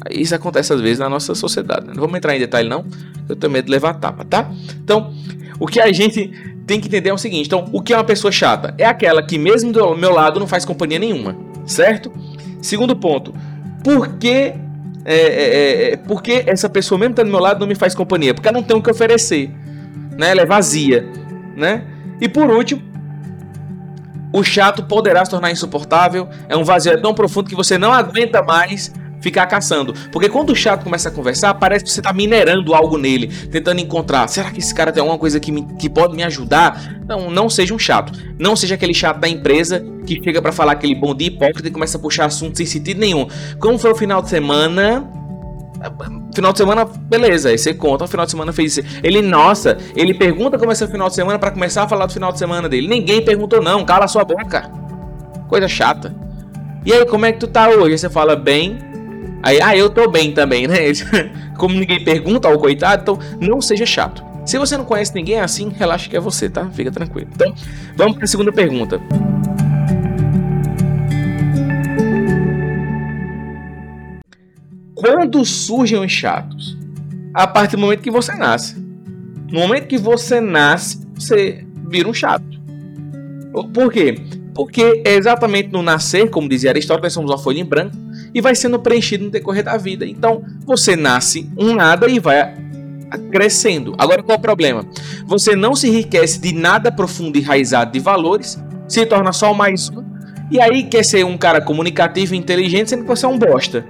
isso 0.09 0.35
acontece 0.35 0.73
às 0.73 0.81
vezes 0.81 0.99
na 0.99 1.09
nossa 1.09 1.35
sociedade. 1.35 1.87
Né? 1.87 1.93
Não 1.95 2.01
vamos 2.01 2.17
entrar 2.17 2.35
em 2.35 2.39
detalhe, 2.39 2.69
não. 2.69 2.85
Eu 3.29 3.37
tenho 3.37 3.53
medo 3.53 3.67
de 3.67 3.71
levar 3.71 3.95
tapa, 3.95 4.25
tá? 4.25 4.51
Então, 4.83 5.13
o 5.59 5.67
que 5.67 5.81
a 5.81 5.93
gente 5.93 6.29
tem 6.67 6.81
que 6.81 6.89
entender 6.89 7.11
é 7.11 7.13
o 7.13 7.19
seguinte: 7.19 7.47
então, 7.47 7.69
o 7.73 7.83
que 7.83 7.93
é 7.93 7.97
uma 7.97 8.05
pessoa 8.05 8.33
chata? 8.33 8.75
É 8.79 8.87
aquela 8.87 9.23
que, 9.23 9.39
mesmo 9.39 9.73
do 9.73 9.95
meu 9.97 10.13
lado, 10.13 10.41
não 10.41 10.47
faz 10.47 10.65
companhia 10.65 10.99
nenhuma, 10.99 11.37
certo? 11.67 12.11
Segundo 12.63 12.97
ponto, 12.97 13.35
por 13.85 14.17
que 14.17 14.55
é, 15.05 15.15
é, 15.15 15.93
é, 15.93 15.97
porque 15.97 16.45
essa 16.47 16.69
pessoa, 16.69 16.99
mesmo 16.99 17.13
estando 17.13 17.27
do 17.27 17.33
meu 17.33 17.41
lado, 17.41 17.61
não 17.61 17.67
me 17.67 17.75
faz 17.75 17.95
companhia? 17.95 18.35
Porque 18.35 18.49
ela 18.49 18.59
não 18.59 18.67
tem 18.67 18.77
o 18.77 18.83
que 18.83 18.91
oferecer, 18.91 19.51
né? 20.17 20.31
Ela 20.31 20.43
é 20.43 20.47
vazia, 20.47 21.07
né? 21.57 21.85
E 22.21 22.29
por 22.29 22.51
último, 22.51 22.83
o 24.33 24.43
chato 24.43 24.85
poderá 24.85 25.25
se 25.25 25.31
tornar 25.31 25.51
insuportável. 25.51 26.29
É 26.49 26.57
um 26.57 26.65
vazio 26.65 27.01
tão 27.01 27.15
profundo 27.15 27.49
que 27.49 27.57
você 27.57 27.77
não 27.77 27.93
aguenta 27.93 28.43
mais 28.43 28.93
ficar 29.21 29.47
caçando. 29.47 29.95
Porque 30.11 30.29
quando 30.29 30.51
o 30.51 30.57
chato 30.57 30.85
começa 30.85 31.09
a 31.09 31.13
conversar, 31.13 31.55
parece 31.55 31.85
que 31.85 31.91
você 31.91 32.01
está 32.01 32.13
minerando 32.13 32.75
algo 32.75 32.97
nele, 32.99 33.29
tentando 33.49 33.81
encontrar. 33.81 34.29
Será 34.29 34.51
que 34.51 34.59
esse 34.59 34.75
cara 34.75 34.93
tem 34.93 35.01
alguma 35.01 35.19
coisa 35.19 35.39
que, 35.39 35.53
me, 35.53 35.63
que 35.79 35.89
pode 35.89 36.17
me 36.17 36.23
ajudar? 36.23 37.01
Não, 37.07 37.31
não 37.31 37.49
seja 37.49 37.75
um 37.75 37.79
chato. 37.79 38.13
Não 38.39 38.57
seja 38.57 38.75
aquele 38.75 38.95
chato 38.95 39.19
da 39.19 39.29
empresa 39.29 39.85
que 40.07 40.23
chega 40.23 40.41
para 40.41 40.53
falar 40.53 40.73
aquele 40.73 40.95
bom 40.95 41.15
dia 41.15 41.29
hipócrita 41.29 41.69
e 41.69 41.71
começa 41.71 41.99
a 41.99 42.01
puxar 42.01 42.27
assunto 42.27 42.57
sem 42.57 42.67
sentido 42.67 42.99
nenhum. 42.99 43.27
Como 43.59 43.79
foi 43.79 43.93
o 43.93 43.95
final 43.95 44.23
de 44.23 44.29
semana? 44.29 45.09
Final 46.35 46.53
de 46.53 46.59
semana, 46.59 46.85
beleza, 46.85 47.49
aí 47.49 47.57
você 47.57 47.73
conta, 47.73 48.05
o 48.05 48.09
final 48.09 48.27
de 48.27 48.31
semana 48.31 48.53
fez 48.53 48.77
isso. 48.77 48.87
Ele, 49.03 49.23
nossa, 49.23 49.79
ele 49.97 50.13
pergunta 50.13 50.59
como 50.59 50.71
é 50.71 50.75
seu 50.75 50.87
final 50.87 51.09
de 51.09 51.15
semana 51.15 51.39
para 51.39 51.51
começar 51.51 51.85
a 51.85 51.89
falar 51.89 52.07
do 52.07 52.13
final 52.13 52.31
de 52.31 52.39
semana 52.39 52.69
dele. 52.69 52.87
Ninguém 52.87 53.25
perguntou, 53.25 53.63
não, 53.63 53.85
cala 53.85 54.07
sua 54.07 54.23
boca. 54.23 54.71
Coisa 55.49 55.67
chata. 55.67 56.15
E 56.85 56.93
aí, 56.93 57.05
como 57.07 57.27
é 57.27 57.33
que 57.33 57.39
tu 57.39 57.47
tá 57.47 57.69
hoje? 57.69 57.99
Você 57.99 58.09
fala 58.09 58.37
bem. 58.37 58.90
Aí, 59.43 59.61
ah, 59.63 59.77
eu 59.77 59.89
tô 59.89 60.09
bem 60.09 60.33
também, 60.33 60.67
né? 60.67 60.79
Como 61.57 61.75
ninguém 61.75 62.05
pergunta 62.05 62.49
ao 62.49 62.59
coitado, 62.59 63.03
então 63.03 63.19
não 63.41 63.61
seja 63.61 63.87
chato. 63.87 64.23
Se 64.45 64.59
você 64.59 64.77
não 64.77 64.85
conhece 64.85 65.15
ninguém 65.15 65.39
assim, 65.39 65.71
relaxa 65.71 66.09
que 66.09 66.17
é 66.17 66.21
você, 66.21 66.49
tá? 66.49 66.69
Fica 66.71 66.91
tranquilo. 66.91 67.29
Então, 67.35 67.55
vamos 67.97 68.17
para 68.17 68.25
a 68.25 68.27
segunda 68.27 68.53
pergunta. 68.53 69.01
Quando 74.95 75.45
surgem 75.45 75.99
os 75.99 76.13
chatos? 76.13 76.77
A 77.33 77.47
partir 77.47 77.77
do 77.77 77.83
momento 77.83 78.03
que 78.03 78.11
você 78.11 78.35
nasce. 78.35 78.77
No 79.51 79.61
momento 79.61 79.87
que 79.87 79.97
você 79.97 80.41
nasce, 80.41 81.01
você 81.15 81.65
vira 81.89 82.09
um 82.09 82.15
chato. 82.15 82.45
Por 83.73 83.93
quê? 83.93 84.17
Porque 84.55 85.03
é 85.05 85.15
exatamente 85.15 85.69
no 85.69 85.83
nascer, 85.83 86.29
como 86.29 86.49
dizia 86.49 86.71
Aristóteles, 86.71 87.13
somos 87.13 87.31
uma 87.31 87.39
folha 87.39 87.61
em 87.61 87.65
branco 87.65 87.97
e 88.35 88.41
vai 88.41 88.55
sendo 88.55 88.79
preenchido 88.79 89.25
no 89.25 89.31
decorrer 89.31 89.65
da 89.65 89.77
vida. 89.77 90.05
Então, 90.05 90.43
você 90.65 90.97
nasce 90.97 91.49
um 91.57 91.75
nada 91.75 92.09
e 92.09 92.19
vai 92.19 92.55
crescendo. 93.31 93.95
Agora, 93.99 94.23
qual 94.23 94.37
é 94.37 94.39
o 94.39 94.43
problema? 94.43 94.87
Você 95.27 95.57
não 95.57 95.75
se 95.75 95.89
enriquece 95.89 96.41
de 96.41 96.53
nada 96.53 96.93
profundo 96.93 97.37
e 97.37 97.41
enraizado 97.41 97.93
de 97.93 97.99
valores, 97.99 98.59
se 98.89 99.05
torna 99.07 99.33
só 99.33 99.53
mais 99.55 99.89
um, 99.91 100.05
e 100.51 100.61
aí 100.61 100.85
quer 100.85 101.05
ser 101.05 101.25
um 101.25 101.39
cara 101.39 101.61
comunicativo 101.61 102.35
e 102.35 102.39
inteligente, 102.39 102.91
sendo 102.91 103.03
que 103.03 103.09
você 103.09 103.25
é 103.25 103.29
um 103.29 103.39
bosta. 103.39 103.85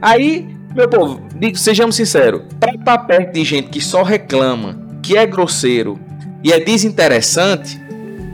Aí, 0.00 0.46
meu 0.74 0.88
povo, 0.88 1.20
sejamos 1.54 1.96
sinceros, 1.96 2.42
para 2.60 2.74
estar 2.74 2.98
perto 2.98 3.32
de 3.32 3.44
gente 3.44 3.70
que 3.70 3.80
só 3.80 4.02
reclama, 4.02 4.78
que 5.02 5.16
é 5.16 5.26
grosseiro 5.26 5.98
e 6.42 6.52
é 6.52 6.60
desinteressante, 6.60 7.80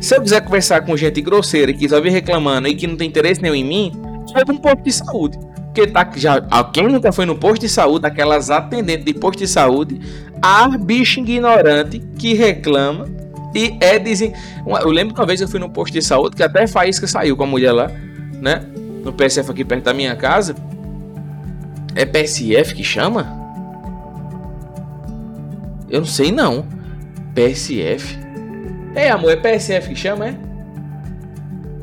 se 0.00 0.16
eu 0.16 0.22
quiser 0.22 0.40
conversar 0.40 0.80
com 0.80 0.96
gente 0.96 1.20
grosseira 1.20 1.72
que 1.72 1.88
só 1.88 2.00
vem 2.00 2.10
reclamando 2.10 2.68
e 2.68 2.74
que 2.74 2.86
não 2.86 2.96
tem 2.96 3.08
interesse 3.08 3.42
nenhum 3.42 3.54
em 3.54 3.64
mim, 3.64 3.92
para 4.32 4.52
um 4.52 4.56
posto 4.56 4.82
de 4.82 4.92
saúde. 4.92 5.38
Porque 5.66 5.86
tá, 5.86 6.10
já, 6.16 6.40
quem 6.72 6.88
nunca 6.88 7.12
foi 7.12 7.26
no 7.26 7.36
posto 7.36 7.60
de 7.60 7.68
saúde, 7.68 8.06
aquelas 8.06 8.50
atendentes 8.50 9.04
de 9.04 9.14
posto 9.14 9.38
de 9.38 9.46
saúde, 9.46 10.00
a 10.42 10.66
bicho 10.78 11.20
ignorante 11.20 12.00
que 12.18 12.34
reclama 12.34 13.06
e 13.54 13.76
é 13.80 13.98
dizem. 13.98 14.32
Eu 14.66 14.90
lembro 14.90 15.14
que 15.14 15.20
uma 15.20 15.26
vez 15.26 15.40
eu 15.40 15.48
fui 15.48 15.60
no 15.60 15.68
posto 15.68 15.92
de 15.92 16.02
saúde, 16.02 16.36
que 16.36 16.42
até 16.42 16.66
Faísca 16.66 17.06
saiu 17.06 17.36
com 17.36 17.44
a 17.44 17.46
mulher 17.46 17.72
lá, 17.72 17.90
né? 18.40 18.64
No 19.04 19.12
PSF 19.12 19.50
aqui 19.50 19.64
perto 19.64 19.84
da 19.84 19.94
minha 19.94 20.16
casa. 20.16 20.54
É 21.94 22.04
PSF 22.04 22.74
que 22.74 22.84
chama? 22.84 23.26
Eu 25.88 26.00
não 26.00 26.06
sei 26.06 26.30
não. 26.30 26.64
PSF. 27.34 28.18
É, 28.94 29.10
amor, 29.10 29.32
é 29.32 29.36
PSF 29.36 29.88
que 29.90 29.96
chama, 29.96 30.28
é? 30.28 30.34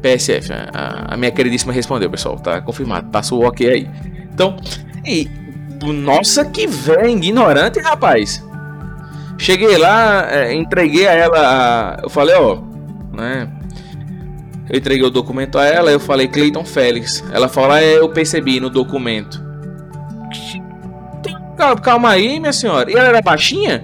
PSF. 0.02 0.52
A, 0.54 1.14
a 1.14 1.18
minha 1.18 1.32
queridíssima 1.32 1.74
respondeu, 1.74 2.10
pessoal. 2.10 2.38
Tá 2.38 2.62
confirmado. 2.62 3.10
Passou 3.10 3.44
o 3.44 3.48
ok 3.48 3.70
aí. 3.70 3.90
Então, 4.34 4.58
e, 5.06 5.30
nossa, 5.84 6.46
que 6.46 6.68
velho 6.68 7.10
ignorante, 7.10 7.80
rapaz. 7.80 8.44
Cheguei 9.38 9.78
lá, 9.78 10.28
é, 10.32 10.54
entreguei 10.54 11.08
a 11.08 11.14
ela. 11.14 11.40
A, 11.40 12.00
eu 12.04 12.10
falei, 12.10 12.36
ó, 12.36 12.60
né? 13.14 13.48
Eu 14.70 14.78
entreguei 14.78 15.06
o 15.06 15.10
documento 15.10 15.58
a 15.58 15.66
ela, 15.66 15.92
eu 15.92 16.00
falei 16.00 16.28
Cleiton 16.28 16.66
Félix. 16.66 17.24
Ela 17.32 17.48
falou, 17.48 17.78
é, 17.78 17.98
eu 17.98 18.10
percebi 18.10 18.60
no 18.60 18.70
documento. 18.70 19.46
Calma 21.82 22.12
aí, 22.12 22.40
minha 22.40 22.54
senhora. 22.54 22.92
E 22.92 22.94
ela 22.94 23.08
era 23.08 23.22
baixinha? 23.22 23.84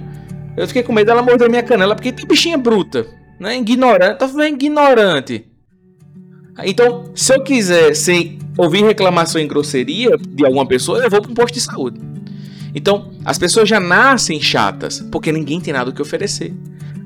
Eu 0.55 0.67
fiquei 0.67 0.83
com 0.83 0.93
medo 0.93 1.07
dela 1.07 1.21
morder 1.21 1.49
minha 1.49 1.63
canela, 1.63 1.95
porque 1.95 2.11
tem 2.11 2.27
bichinha 2.27 2.57
bruta, 2.57 3.07
né? 3.39 3.57
Ignorante, 3.57 4.19
tá 4.19 4.27
falando 4.27 4.53
ignorante. 4.53 5.47
Então, 6.63 7.11
se 7.15 7.33
eu 7.33 7.41
quiser 7.41 7.95
sem 7.95 8.37
ouvir 8.57 8.83
reclamação 8.83 9.41
em 9.41 9.47
grosseria 9.47 10.15
de 10.17 10.45
alguma 10.45 10.67
pessoa, 10.67 10.99
eu 10.99 11.09
vou 11.09 11.21
para 11.21 11.31
um 11.31 11.33
posto 11.33 11.55
de 11.55 11.61
saúde. 11.61 11.99
Então, 12.75 13.11
as 13.25 13.37
pessoas 13.37 13.67
já 13.67 13.79
nascem 13.79 14.39
chatas, 14.39 14.99
porque 15.11 15.31
ninguém 15.31 15.59
tem 15.59 15.73
nada 15.73 15.89
o 15.89 15.93
que 15.93 16.01
oferecer. 16.01 16.53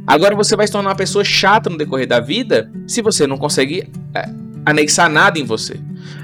Agora 0.05 0.35
você 0.35 0.55
vai 0.55 0.65
se 0.65 0.71
tornar 0.73 0.89
uma 0.89 0.95
pessoa 0.95 1.23
chata 1.23 1.69
no 1.69 1.77
decorrer 1.77 2.07
da 2.07 2.19
vida 2.19 2.71
se 2.87 3.01
você 3.01 3.27
não 3.27 3.37
consegue 3.37 3.89
é, 4.13 4.29
anexar 4.65 5.09
nada 5.09 5.37
em 5.37 5.43
você. 5.43 5.79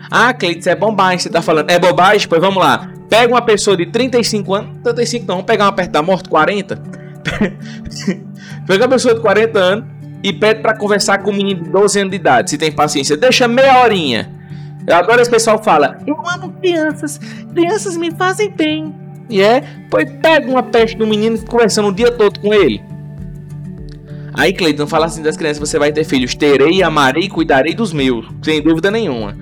Ah, 0.10 0.34
Cleiton, 0.34 0.70
é 0.70 0.75
bobagem, 0.75 1.20
você 1.20 1.30
tá 1.30 1.42
falando. 1.42 1.70
É 1.70 1.80
bobagem? 1.80 2.27
Pois 2.27 2.42
vamos 2.42 2.63
lá. 2.63 2.94
Pega 3.10 3.34
uma 3.34 3.42
pessoa 3.42 3.75
de 3.75 3.86
35 3.88 4.53
anos, 4.53 4.82
35 4.84 5.25
não, 5.25 5.36
vamos 5.36 5.46
pegar 5.46 5.65
uma 5.65 5.74
perto 5.74 5.92
da 5.92 6.01
morte, 6.01 6.30
40. 6.30 7.02
Pega 8.68 8.84
uma 8.84 8.89
pessoa 8.89 9.15
de 9.15 9.22
40 9.22 9.60
anos 9.60 9.86
e 10.24 10.32
pede 10.32 10.62
para 10.62 10.75
conversar 10.75 11.20
com 11.20 11.32
um 11.32 11.34
menino 11.34 11.63
de 11.63 11.70
12 11.70 12.00
anos 12.00 12.12
de 12.12 12.15
idade, 12.15 12.50
se 12.50 12.58
tem 12.58 12.72
paciência. 12.72 13.18
Deixa 13.18 13.48
meia 13.48 13.84
horinha. 13.84 14.32
Agora 14.89 15.22
esse 15.22 15.30
pessoal 15.32 15.62
fala: 15.62 15.98
Eu 16.08 16.18
amo 16.27 16.51
crianças, 16.53 17.20
crianças 17.53 17.98
me 17.98 18.12
fazem 18.12 18.50
bem. 18.50 18.96
E 19.30 19.42
é, 19.42 19.63
pois 19.89 20.10
pega 20.22 20.50
uma 20.50 20.63
peste 20.63 20.98
do 20.98 21.08
menino 21.08 21.36
e 21.36 21.39
fica 21.39 21.51
conversando 21.51 21.89
o 21.89 21.94
dia 21.94 22.12
todo 22.12 22.39
com 22.39 22.53
ele. 22.53 22.82
Aí 24.34 24.51
Cleiton 24.53 24.88
fala 24.88 25.06
assim 25.06 25.22
das 25.22 25.38
crianças: 25.38 25.60
Você 25.60 25.77
vai 25.77 25.92
ter 25.92 26.03
filhos, 26.03 26.36
terei, 26.36 26.82
amarei 26.84 27.30
cuidarei 27.30 27.74
dos 27.74 27.94
meus, 27.94 28.25
sem 28.42 28.62
dúvida 28.62 28.89
nenhuma. 28.89 29.36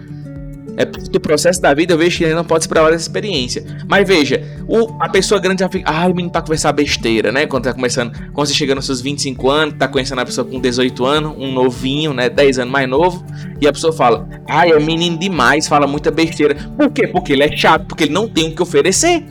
É 0.77 0.85
do 0.85 1.19
processo 1.19 1.61
da 1.61 1.73
vida, 1.73 1.93
eu 1.93 1.97
vejo 1.97 2.17
que 2.17 2.23
ele 2.23 2.33
não 2.33 2.45
pode 2.45 2.63
se 2.63 2.69
provar 2.69 2.91
dessa 2.91 3.03
experiência. 3.03 3.63
Mas 3.87 4.07
veja, 4.07 4.41
o, 4.67 4.95
a 5.01 5.09
pessoa 5.09 5.39
grande 5.39 5.59
já 5.59 5.69
fica. 5.69 5.91
Ah, 5.91 6.05
o 6.07 6.15
menino 6.15 6.31
tá 6.31 6.41
conversar 6.41 6.71
besteira, 6.71 7.31
né? 7.31 7.45
Quando 7.45 7.65
tá 7.65 7.73
começando. 7.73 8.11
Quando 8.31 8.47
você 8.47 8.53
chega 8.53 8.73
nos 8.73 8.85
seus 8.85 9.01
25 9.01 9.49
anos, 9.49 9.75
tá 9.77 9.87
conhecendo 9.87 10.21
a 10.21 10.25
pessoa 10.25 10.45
com 10.47 10.59
18 10.59 11.05
anos, 11.05 11.33
um 11.37 11.51
novinho, 11.51 12.13
né? 12.13 12.29
10 12.29 12.59
anos 12.59 12.71
mais 12.71 12.89
novo. 12.89 13.25
E 13.59 13.67
a 13.67 13.73
pessoa 13.73 13.91
fala: 13.91 14.27
Ah, 14.47 14.67
é 14.67 14.79
menino 14.79 15.17
demais, 15.17 15.67
fala 15.67 15.85
muita 15.85 16.09
besteira. 16.09 16.55
Por 16.77 16.89
quê? 16.91 17.07
Porque 17.07 17.33
ele 17.33 17.43
é 17.43 17.55
chato, 17.55 17.85
porque 17.85 18.05
ele 18.05 18.13
não 18.13 18.27
tem 18.27 18.49
o 18.49 18.55
que 18.55 18.61
oferecer. 18.61 19.23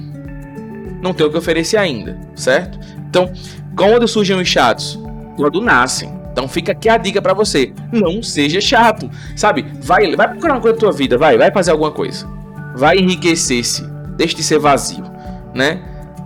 Não 1.02 1.14
tem 1.14 1.26
o 1.26 1.30
que 1.30 1.38
oferecer 1.38 1.78
ainda, 1.78 2.18
certo? 2.34 2.78
Então, 3.08 3.32
quando 3.74 4.06
surgem 4.06 4.38
os 4.38 4.46
chatos? 4.46 4.98
Quando 5.36 5.60
nascem. 5.60 6.19
Então 6.32 6.48
fica 6.48 6.72
aqui 6.72 6.88
a 6.88 6.96
dica 6.96 7.20
para 7.20 7.34
você. 7.34 7.72
Não 7.92 8.22
seja 8.22 8.60
chato. 8.60 9.10
Sabe? 9.36 9.64
Vai, 9.80 10.14
vai 10.14 10.28
procurar 10.28 10.54
uma 10.54 10.60
coisa 10.60 10.76
na 10.76 10.80
tua 10.80 10.92
vida, 10.92 11.18
vai, 11.18 11.36
vai 11.36 11.50
fazer 11.50 11.70
alguma 11.70 11.90
coisa. 11.90 12.26
Vai 12.76 12.98
enriquecer-se. 12.98 13.84
Deixe 14.16 14.34
de 14.34 14.42
ser 14.42 14.58
vazio, 14.58 15.04
né? 15.54 15.80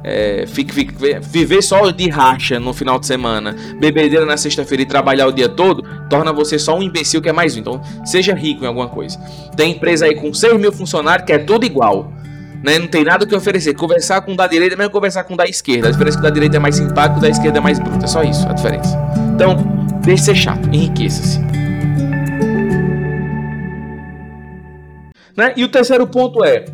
É, 0.06 0.44
fique, 0.46 0.74
fique, 0.74 0.92
viver 1.22 1.62
só 1.62 1.90
de 1.90 2.10
racha 2.10 2.60
no 2.60 2.74
final 2.74 2.98
de 2.98 3.06
semana, 3.06 3.56
bebedeira 3.80 4.26
na 4.26 4.36
sexta-feira 4.36 4.82
e 4.82 4.86
trabalhar 4.86 5.26
o 5.26 5.32
dia 5.32 5.48
todo, 5.48 5.82
torna 6.10 6.30
você 6.30 6.58
só 6.58 6.76
um 6.76 6.82
imbecil 6.82 7.22
que 7.22 7.28
é 7.30 7.32
mais 7.32 7.56
um. 7.56 7.60
Então, 7.60 7.80
seja 8.04 8.34
rico 8.34 8.64
em 8.64 8.66
alguma 8.66 8.86
coisa. 8.86 9.18
Tem 9.56 9.72
empresa 9.72 10.04
aí 10.04 10.14
com 10.14 10.34
6 10.34 10.60
mil 10.60 10.70
funcionários 10.70 11.24
que 11.24 11.32
é 11.32 11.38
tudo 11.38 11.64
igual. 11.64 12.12
Né? 12.62 12.78
Não 12.78 12.86
tem 12.86 13.02
nada 13.02 13.24
o 13.24 13.26
que 13.26 13.34
oferecer. 13.34 13.74
Conversar 13.74 14.20
com 14.20 14.32
o 14.32 14.36
da 14.36 14.46
direita 14.46 14.74
é 14.74 14.76
mesmo 14.76 14.92
conversar 14.92 15.24
com 15.24 15.32
o 15.32 15.36
da 15.38 15.46
esquerda. 15.46 15.88
A 15.88 15.90
diferença 15.90 16.18
é 16.18 16.20
que 16.20 16.26
o 16.26 16.28
da 16.28 16.34
direita 16.34 16.56
é 16.56 16.60
mais 16.60 16.76
simpático, 16.76 17.18
o 17.18 17.22
da 17.22 17.30
esquerda 17.30 17.58
é 17.58 17.60
mais 17.62 17.78
bruto. 17.78 18.04
É 18.04 18.08
só 18.08 18.22
isso 18.22 18.46
a 18.46 18.52
diferença. 18.52 18.98
Então, 19.34 19.73
Deixe 20.04 20.20
de 20.20 20.26
ser 20.26 20.34
chato, 20.34 20.68
enriqueça-se. 20.72 21.40
Né? 25.36 25.52
E 25.56 25.64
o 25.64 25.68
terceiro 25.68 26.06
ponto 26.06 26.44
é: 26.44 26.66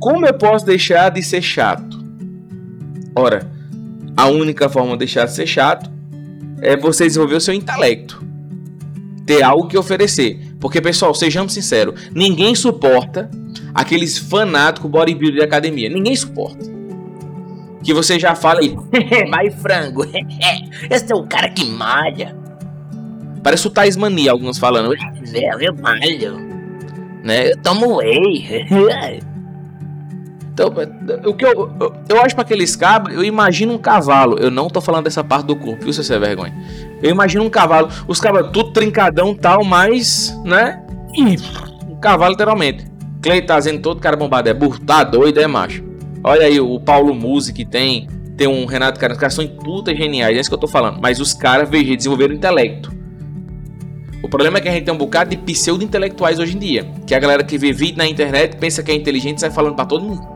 como 0.00 0.26
eu 0.26 0.34
posso 0.34 0.66
deixar 0.66 1.10
de 1.10 1.22
ser 1.22 1.42
chato? 1.42 1.98
Ora, 3.16 3.50
a 4.16 4.26
única 4.26 4.68
forma 4.68 4.92
de 4.92 4.98
deixar 4.98 5.24
de 5.26 5.34
ser 5.34 5.46
chato 5.46 5.90
é 6.60 6.76
você 6.76 7.04
desenvolver 7.04 7.36
o 7.36 7.40
seu 7.40 7.54
intelecto, 7.54 8.24
ter 9.24 9.42
algo 9.42 9.68
que 9.68 9.78
oferecer. 9.78 10.40
Porque, 10.60 10.80
pessoal, 10.80 11.14
sejamos 11.14 11.52
sinceros, 11.52 12.10
ninguém 12.12 12.54
suporta 12.54 13.30
aqueles 13.72 14.18
fanáticos 14.18 14.90
bodybuilder 14.90 15.40
de 15.40 15.44
academia. 15.44 15.88
Ninguém 15.88 16.16
suporta. 16.16 16.66
Que 17.82 17.94
você 17.94 18.18
já 18.18 18.34
fala 18.34 18.60
aí, 18.60 18.74
vai 19.30 19.50
frango, 19.50 20.04
esse 20.90 21.12
é 21.12 21.14
o 21.14 21.22
cara 21.22 21.48
que 21.48 21.64
malha. 21.64 22.36
Parece 23.42 23.66
o 23.66 23.70
Thais 23.70 23.96
Mania, 23.96 24.32
alguns 24.32 24.58
falando. 24.58 24.94
Eu 25.60 25.74
malho. 25.76 26.48
Né? 27.22 27.52
Eu 27.52 27.56
tomo 27.58 27.96
whey. 27.96 28.68
Então, 30.58 30.72
o 31.24 31.34
que 31.34 31.46
eu, 31.46 31.70
eu, 31.80 31.94
eu 32.08 32.20
acho 32.20 32.34
para 32.34 32.42
aqueles 32.42 32.74
cabos, 32.74 33.14
eu 33.14 33.22
imagino 33.22 33.74
um 33.74 33.78
cavalo. 33.78 34.36
Eu 34.40 34.50
não 34.50 34.68
tô 34.68 34.80
falando 34.80 35.04
dessa 35.04 35.22
parte 35.22 35.46
do 35.46 35.54
corpo, 35.54 35.84
viu, 35.84 35.92
se 35.92 36.02
você 36.02 36.14
é 36.14 36.18
vergonha. 36.18 36.52
Eu 37.00 37.10
imagino 37.12 37.44
um 37.44 37.50
cavalo, 37.50 37.88
os 38.08 38.20
cabos 38.20 38.50
tudo 38.52 38.72
trincadão 38.72 39.34
tal, 39.36 39.62
mas, 39.62 40.36
né? 40.44 40.84
Um 41.88 41.96
cavalo 42.00 42.32
literalmente. 42.32 42.86
Clay 43.22 43.42
tá 43.42 43.56
dizendo 43.56 43.80
todo 43.80 44.00
cara 44.00 44.16
bombado, 44.16 44.48
é 44.48 44.54
burro, 44.54 44.80
tá 44.80 45.04
doido, 45.04 45.40
é 45.40 45.46
macho. 45.46 45.84
Olha 46.24 46.46
aí 46.46 46.60
o 46.60 46.80
Paulo 46.80 47.14
Musi 47.14 47.52
que 47.52 47.64
tem, 47.64 48.08
tem 48.36 48.48
um 48.48 48.66
Renato 48.66 48.98
Carlos, 48.98 49.16
os 49.16 49.20
caras 49.20 49.34
são 49.34 49.46
puta 49.46 49.94
geniais, 49.94 50.36
é 50.36 50.40
isso 50.40 50.50
que 50.50 50.54
eu 50.54 50.60
tô 50.60 50.66
falando. 50.66 51.00
Mas 51.00 51.20
os 51.20 51.32
caras, 51.32 51.70
veja, 51.70 51.94
desenvolveram 51.94 52.34
intelecto. 52.34 52.97
O 54.22 54.28
problema 54.28 54.58
é 54.58 54.60
que 54.60 54.68
a 54.68 54.72
gente 54.72 54.84
tem 54.84 54.92
um 54.92 54.98
bocado 54.98 55.30
de 55.30 55.36
pseudo-intelectuais 55.36 56.38
hoje 56.38 56.56
em 56.56 56.58
dia. 56.58 56.86
Que 57.06 57.14
a 57.14 57.18
galera 57.18 57.44
que 57.44 57.56
vê 57.56 57.72
vídeo 57.72 57.98
na 57.98 58.06
internet 58.06 58.56
pensa 58.56 58.82
que 58.82 58.90
é 58.90 58.94
inteligente 58.94 59.38
e 59.38 59.40
sai 59.40 59.50
falando 59.50 59.76
para 59.76 59.86
todo 59.86 60.04
mundo. 60.04 60.26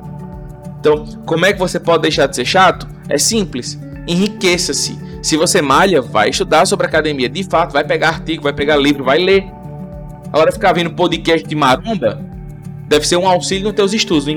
Então, 0.78 1.04
como 1.26 1.44
é 1.44 1.52
que 1.52 1.58
você 1.58 1.78
pode 1.80 2.02
deixar 2.02 2.26
de 2.26 2.36
ser 2.36 2.44
chato? 2.44 2.88
É 3.08 3.18
simples. 3.18 3.78
Enriqueça-se. 4.06 4.98
Se 5.22 5.36
você 5.36 5.62
malha, 5.62 6.00
vai 6.00 6.30
estudar 6.30 6.66
sobre 6.66 6.86
academia. 6.86 7.28
De 7.28 7.42
fato, 7.44 7.72
vai 7.72 7.84
pegar 7.84 8.08
artigo, 8.08 8.42
vai 8.42 8.52
pegar 8.52 8.76
livro, 8.76 9.04
vai 9.04 9.18
ler. 9.18 9.44
Agora 10.32 10.50
ficar 10.50 10.72
vendo 10.72 10.90
podcast 10.90 11.46
de 11.46 11.54
maromba 11.54 12.20
deve 12.88 13.06
ser 13.06 13.16
um 13.16 13.26
auxílio 13.26 13.64
nos 13.64 13.72
teus 13.72 13.92
estudos, 13.92 14.26
não 14.26 14.34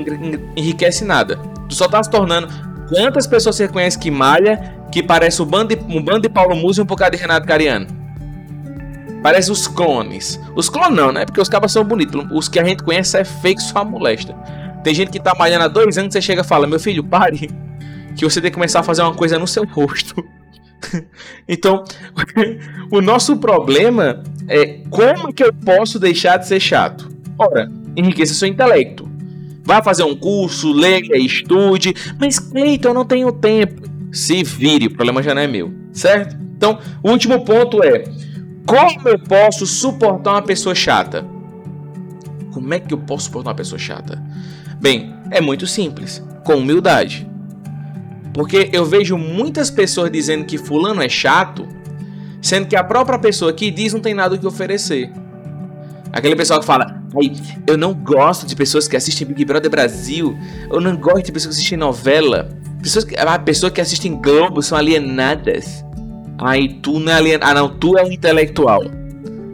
enriquece 0.56 1.04
nada. 1.04 1.36
Tu 1.68 1.74
só 1.74 1.88
tá 1.88 2.02
se 2.02 2.10
tornando. 2.10 2.48
Quantas 2.88 3.26
pessoas 3.26 3.56
você 3.56 3.68
conhece 3.68 3.98
que 3.98 4.10
malha, 4.10 4.74
que 4.92 5.02
parece 5.02 5.42
um 5.42 5.44
bando 5.44 5.74
de, 5.74 5.82
um 5.84 6.02
bando 6.02 6.22
de 6.22 6.28
Paulo 6.28 6.54
Musi 6.54 6.80
e 6.80 6.82
um 6.82 6.86
bocado 6.86 7.16
de 7.16 7.22
Renato 7.22 7.46
Cariano? 7.46 7.86
Parece 9.22 9.50
os 9.50 9.66
clones. 9.66 10.40
Os 10.54 10.68
clones 10.68 10.96
não, 10.96 11.12
né? 11.12 11.24
Porque 11.24 11.40
os 11.40 11.48
cabas 11.48 11.72
são 11.72 11.84
bonitos. 11.84 12.24
Os 12.32 12.48
que 12.48 12.58
a 12.58 12.64
gente 12.64 12.82
conhece 12.82 13.18
é 13.18 13.24
fake, 13.24 13.62
só 13.62 13.84
molesta. 13.84 14.34
Tem 14.84 14.94
gente 14.94 15.10
que 15.10 15.18
tá 15.18 15.34
malhando 15.34 15.64
há 15.64 15.68
dois 15.68 15.98
anos, 15.98 16.12
você 16.12 16.20
chega 16.20 16.42
e 16.42 16.44
fala, 16.44 16.66
meu 16.66 16.78
filho, 16.78 17.02
pare. 17.02 17.50
Que 18.16 18.24
você 18.24 18.40
tem 18.40 18.50
que 18.50 18.54
começar 18.54 18.80
a 18.80 18.82
fazer 18.82 19.02
uma 19.02 19.14
coisa 19.14 19.38
no 19.38 19.46
seu 19.46 19.64
rosto. 19.64 20.24
então, 21.48 21.84
o 22.90 23.00
nosso 23.00 23.36
problema 23.38 24.22
é 24.48 24.80
como 24.90 25.32
que 25.32 25.42
eu 25.42 25.52
posso 25.52 25.98
deixar 25.98 26.36
de 26.36 26.46
ser 26.46 26.60
chato? 26.60 27.08
Ora, 27.38 27.70
enriqueça 27.96 28.34
seu 28.34 28.48
intelecto. 28.48 29.10
Vá 29.64 29.82
fazer 29.82 30.04
um 30.04 30.14
curso, 30.14 30.72
leia, 30.72 31.16
estude. 31.18 31.92
Mas, 32.20 32.38
Cleiton, 32.38 32.90
eu 32.90 32.94
não 32.94 33.04
tenho 33.04 33.32
tempo. 33.32 33.82
Se 34.12 34.44
vire, 34.44 34.86
o 34.86 34.94
problema 34.94 35.22
já 35.22 35.34
não 35.34 35.42
é 35.42 35.46
meu, 35.48 35.74
certo? 35.92 36.36
Então, 36.56 36.78
o 37.02 37.10
último 37.10 37.44
ponto 37.44 37.82
é 37.82 38.04
como 38.66 39.08
eu 39.08 39.18
posso 39.18 39.64
suportar 39.64 40.32
uma 40.32 40.42
pessoa 40.42 40.74
chata? 40.74 41.24
Como 42.52 42.74
é 42.74 42.80
que 42.80 42.92
eu 42.92 42.98
posso 42.98 43.26
suportar 43.26 43.50
uma 43.50 43.56
pessoa 43.56 43.78
chata? 43.78 44.20
Bem, 44.80 45.14
é 45.30 45.40
muito 45.40 45.66
simples, 45.66 46.22
com 46.44 46.56
humildade. 46.56 47.28
Porque 48.34 48.68
eu 48.72 48.84
vejo 48.84 49.16
muitas 49.16 49.70
pessoas 49.70 50.10
dizendo 50.10 50.44
que 50.44 50.58
fulano 50.58 51.00
é 51.00 51.08
chato, 51.08 51.66
sendo 52.42 52.66
que 52.66 52.76
a 52.76 52.84
própria 52.84 53.18
pessoa 53.18 53.52
que 53.52 53.70
diz 53.70 53.94
não 53.94 54.00
tem 54.00 54.14
nada 54.14 54.34
o 54.34 54.38
que 54.38 54.46
oferecer. 54.46 55.10
Aquele 56.12 56.34
pessoal 56.34 56.60
que 56.60 56.66
fala, 56.66 57.02
eu 57.66 57.78
não 57.78 57.94
gosto 57.94 58.46
de 58.46 58.56
pessoas 58.56 58.88
que 58.88 58.96
assistem 58.96 59.26
Big 59.28 59.44
Brother 59.44 59.70
Brasil, 59.70 60.36
eu 60.70 60.80
não 60.80 60.96
gosto 60.96 61.24
de 61.26 61.32
pessoas 61.32 61.54
que 61.54 61.60
assistem 61.60 61.78
novela, 61.78 62.48
pessoas 62.82 63.04
que, 63.04 63.16
a 63.16 63.38
pessoa 63.38 63.70
que 63.70 63.80
assistem 63.80 64.20
Globo 64.20 64.60
são 64.60 64.76
alienadas. 64.76 65.85
Aí 66.38 66.68
tu 66.68 66.98
não 66.98 67.12
é 67.12 67.16
alien... 67.16 67.38
Ah, 67.40 67.54
não, 67.54 67.68
tu 67.68 67.96
é 67.96 68.04
um 68.04 68.12
intelectual. 68.12 68.82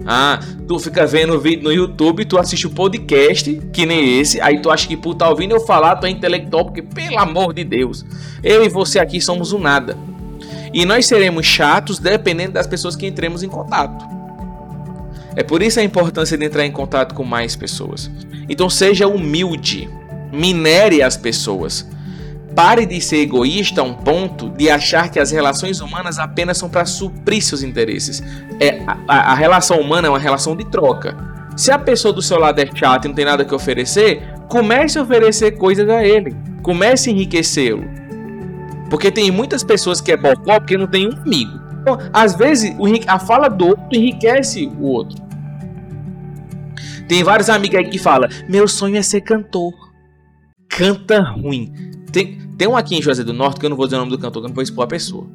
Ah, 0.07 0.41
tu 0.67 0.79
fica 0.79 1.07
vendo 1.07 1.39
vídeo 1.39 1.63
no 1.63 1.73
YouTube, 1.73 2.25
tu 2.25 2.39
assiste 2.39 2.67
o 2.67 2.71
um 2.71 2.75
podcast, 2.75 3.61
que 3.73 3.87
nem 3.87 4.19
esse, 4.19 4.41
aí 4.41 4.61
tu 4.61 4.71
acha 4.71 4.87
que 4.89 4.97
por 4.97 5.15
tá 5.15 5.29
ouvindo 5.29 5.55
eu 5.55 5.61
falar, 5.61 5.97
tu 5.97 6.07
é 6.07 6.11
intelectual, 6.11 6.65
porque 6.65 6.83
pelo 6.83 7.19
amor 7.19 7.55
de 7.55 7.63
Deus, 7.63 8.05
eu 8.43 8.65
e 8.65 8.69
você 8.69 8.99
aqui 8.99 9.21
somos 9.21 9.53
um 9.53 9.61
nada. 9.61 9.97
E 10.75 10.85
nós 10.85 11.07
seremos 11.07 11.47
chatos 11.47 11.99
dependendo 11.99 12.53
das 12.53 12.67
pessoas 12.67 12.97
que 12.97 13.07
entremos 13.07 13.43
em 13.43 13.49
contato. 13.49 14.05
É 15.37 15.43
por 15.43 15.63
isso 15.63 15.79
a 15.79 15.83
importância 15.83 16.37
de 16.37 16.45
entrar 16.45 16.67
em 16.67 16.73
contato 16.73 17.15
com 17.15 17.25
mais 17.25 17.55
pessoas. 17.55 18.11
Então 18.49 18.69
seja 18.69 19.07
humilde, 19.07 19.89
minere 20.33 21.03
as 21.03 21.17
pessoas. 21.17 21.87
Pare 22.55 22.85
de 22.85 23.01
ser 23.01 23.19
egoísta 23.19 23.81
a 23.81 23.85
um 23.85 23.95
ponto 23.95 24.51
de 24.51 24.69
achar 24.69 25.11
que 25.11 25.19
as 25.19 25.31
relações 25.31 25.81
humanas 25.81 26.19
apenas 26.19 26.59
são 26.59 26.69
para 26.69 26.85
suprir 26.85 27.43
seus 27.43 27.63
interesses. 27.63 28.23
É, 28.61 28.83
a, 29.09 29.33
a, 29.33 29.35
relação 29.35 29.81
humana 29.81 30.09
é 30.09 30.11
uma 30.11 30.19
relação 30.19 30.55
de 30.55 30.65
troca. 30.71 31.17
Se 31.57 31.71
a 31.71 31.79
pessoa 31.79 32.13
do 32.13 32.21
seu 32.21 32.39
lado 32.39 32.59
é 32.59 32.67
chata 32.75 33.07
e 33.07 33.09
não 33.09 33.15
tem 33.15 33.25
nada 33.25 33.45
que 33.45 33.55
oferecer, 33.55 34.23
comece 34.49 34.99
a 34.99 35.03
oferecer 35.03 35.53
coisas 35.53 35.89
a 35.89 36.05
ele. 36.05 36.37
Comece 36.63 37.09
a 37.09 37.13
enriquecê-lo. 37.13 37.85
Porque 38.91 39.11
tem 39.11 39.31
muitas 39.31 39.65
pessoas 39.65 40.01
que 40.01 40.13
é 40.13 40.17
bocó 40.17 40.59
porque 40.59 40.77
não 40.77 40.87
tem 40.87 41.09
um 41.09 41.23
amigo. 41.23 41.59
Então, 41.81 41.99
às 42.13 42.35
vezes, 42.35 42.75
a 43.07 43.19
fala 43.19 43.49
do 43.49 43.69
outro 43.69 43.87
enriquece 43.93 44.71
o 44.79 44.85
outro. 44.85 45.21
Tem 47.09 47.25
vários 47.25 47.49
amigos 47.49 47.79
aí 47.79 47.89
que 47.89 47.99
falam: 47.99 48.29
Meu 48.49 48.69
sonho 48.69 48.97
é 48.97 49.03
ser 49.03 49.23
cantor. 49.23 49.73
Canta 50.69 51.21
ruim 51.21 51.93
tem, 52.13 52.39
Tem 52.57 52.69
um 52.69 52.77
aqui 52.77 52.97
em 52.97 53.03
Juazeiro 53.03 53.33
do 53.33 53.37
Norte, 53.37 53.59
que 53.59 53.67
eu 53.67 53.71
não 53.71 53.77
vou 53.77 53.87
dizer 53.87 53.97
o 53.97 54.01
nome 54.01 54.11
do 54.11 54.19
cantor, 54.19 54.43
que 54.43 54.47
eu 54.47 54.49
não 54.49 54.55
vou 54.55 54.63
expor 54.63 54.85
a 54.85 54.87
pessoa. 54.87 55.27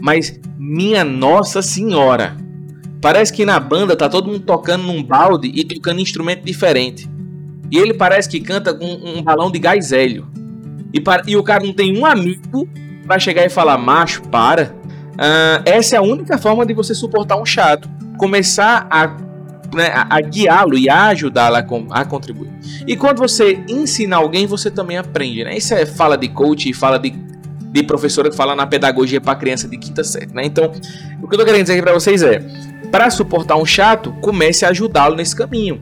Mas, 0.00 0.38
minha 0.58 1.04
Nossa 1.04 1.62
Senhora! 1.62 2.36
Parece 3.00 3.32
que 3.32 3.44
na 3.44 3.60
banda 3.60 3.94
tá 3.94 4.08
todo 4.08 4.26
mundo 4.26 4.40
tocando 4.40 4.84
num 4.84 5.02
balde 5.02 5.50
e 5.54 5.64
tocando 5.64 6.00
instrumento 6.00 6.44
diferente. 6.44 7.08
E 7.70 7.78
ele 7.78 7.94
parece 7.94 8.28
que 8.28 8.40
canta 8.40 8.74
com 8.74 8.86
um 8.86 9.22
balão 9.22 9.50
de 9.50 9.58
gás 9.58 9.92
hélio. 9.92 10.26
E, 10.92 11.00
para, 11.00 11.22
e 11.26 11.36
o 11.36 11.42
cara 11.42 11.64
não 11.64 11.72
tem 11.72 11.96
um 11.96 12.04
amigo 12.04 12.68
para 13.06 13.18
chegar 13.18 13.44
e 13.44 13.48
falar, 13.48 13.78
macho, 13.78 14.22
para. 14.22 14.74
Uh, 15.14 15.62
essa 15.64 15.96
é 15.96 15.98
a 15.98 16.02
única 16.02 16.38
forma 16.38 16.64
de 16.64 16.74
você 16.74 16.94
suportar 16.94 17.36
um 17.40 17.44
chato. 17.44 17.88
Começar 18.18 18.86
a, 18.90 19.16
né, 19.74 19.92
a, 19.94 20.20
guiá-lo 20.20 20.76
e 20.78 20.88
a 20.88 21.06
ajudá-lo 21.06 21.56
a, 21.56 22.00
a, 22.00 22.04
contribuir. 22.04 22.50
E 22.86 22.96
quando 22.96 23.18
você 23.18 23.62
ensina 23.68 24.16
alguém, 24.16 24.46
você 24.46 24.70
também 24.70 24.96
aprende. 24.96 25.44
Né? 25.44 25.56
Isso 25.56 25.74
é 25.74 25.84
fala 25.84 26.16
de 26.16 26.28
coach 26.28 26.68
e 26.68 26.72
fala 26.72 26.98
de, 26.98 27.10
de 27.10 27.82
professora 27.82 28.30
que 28.30 28.36
fala 28.36 28.54
na 28.54 28.66
pedagogia 28.66 29.20
para 29.20 29.34
criança 29.34 29.68
de 29.68 29.76
quinta 29.76 30.02
série. 30.02 30.32
Né? 30.32 30.42
Então, 30.44 30.72
o 31.22 31.28
que 31.28 31.34
eu 31.34 31.38
tô 31.38 31.44
querendo 31.44 31.62
dizer 31.62 31.74
aqui 31.74 31.82
para 31.82 31.92
vocês 31.92 32.22
é: 32.22 32.42
para 32.90 33.10
suportar 33.10 33.56
um 33.56 33.66
chato, 33.66 34.12
comece 34.20 34.64
a 34.64 34.70
ajudá-lo 34.70 35.16
nesse 35.16 35.36
caminho. 35.36 35.80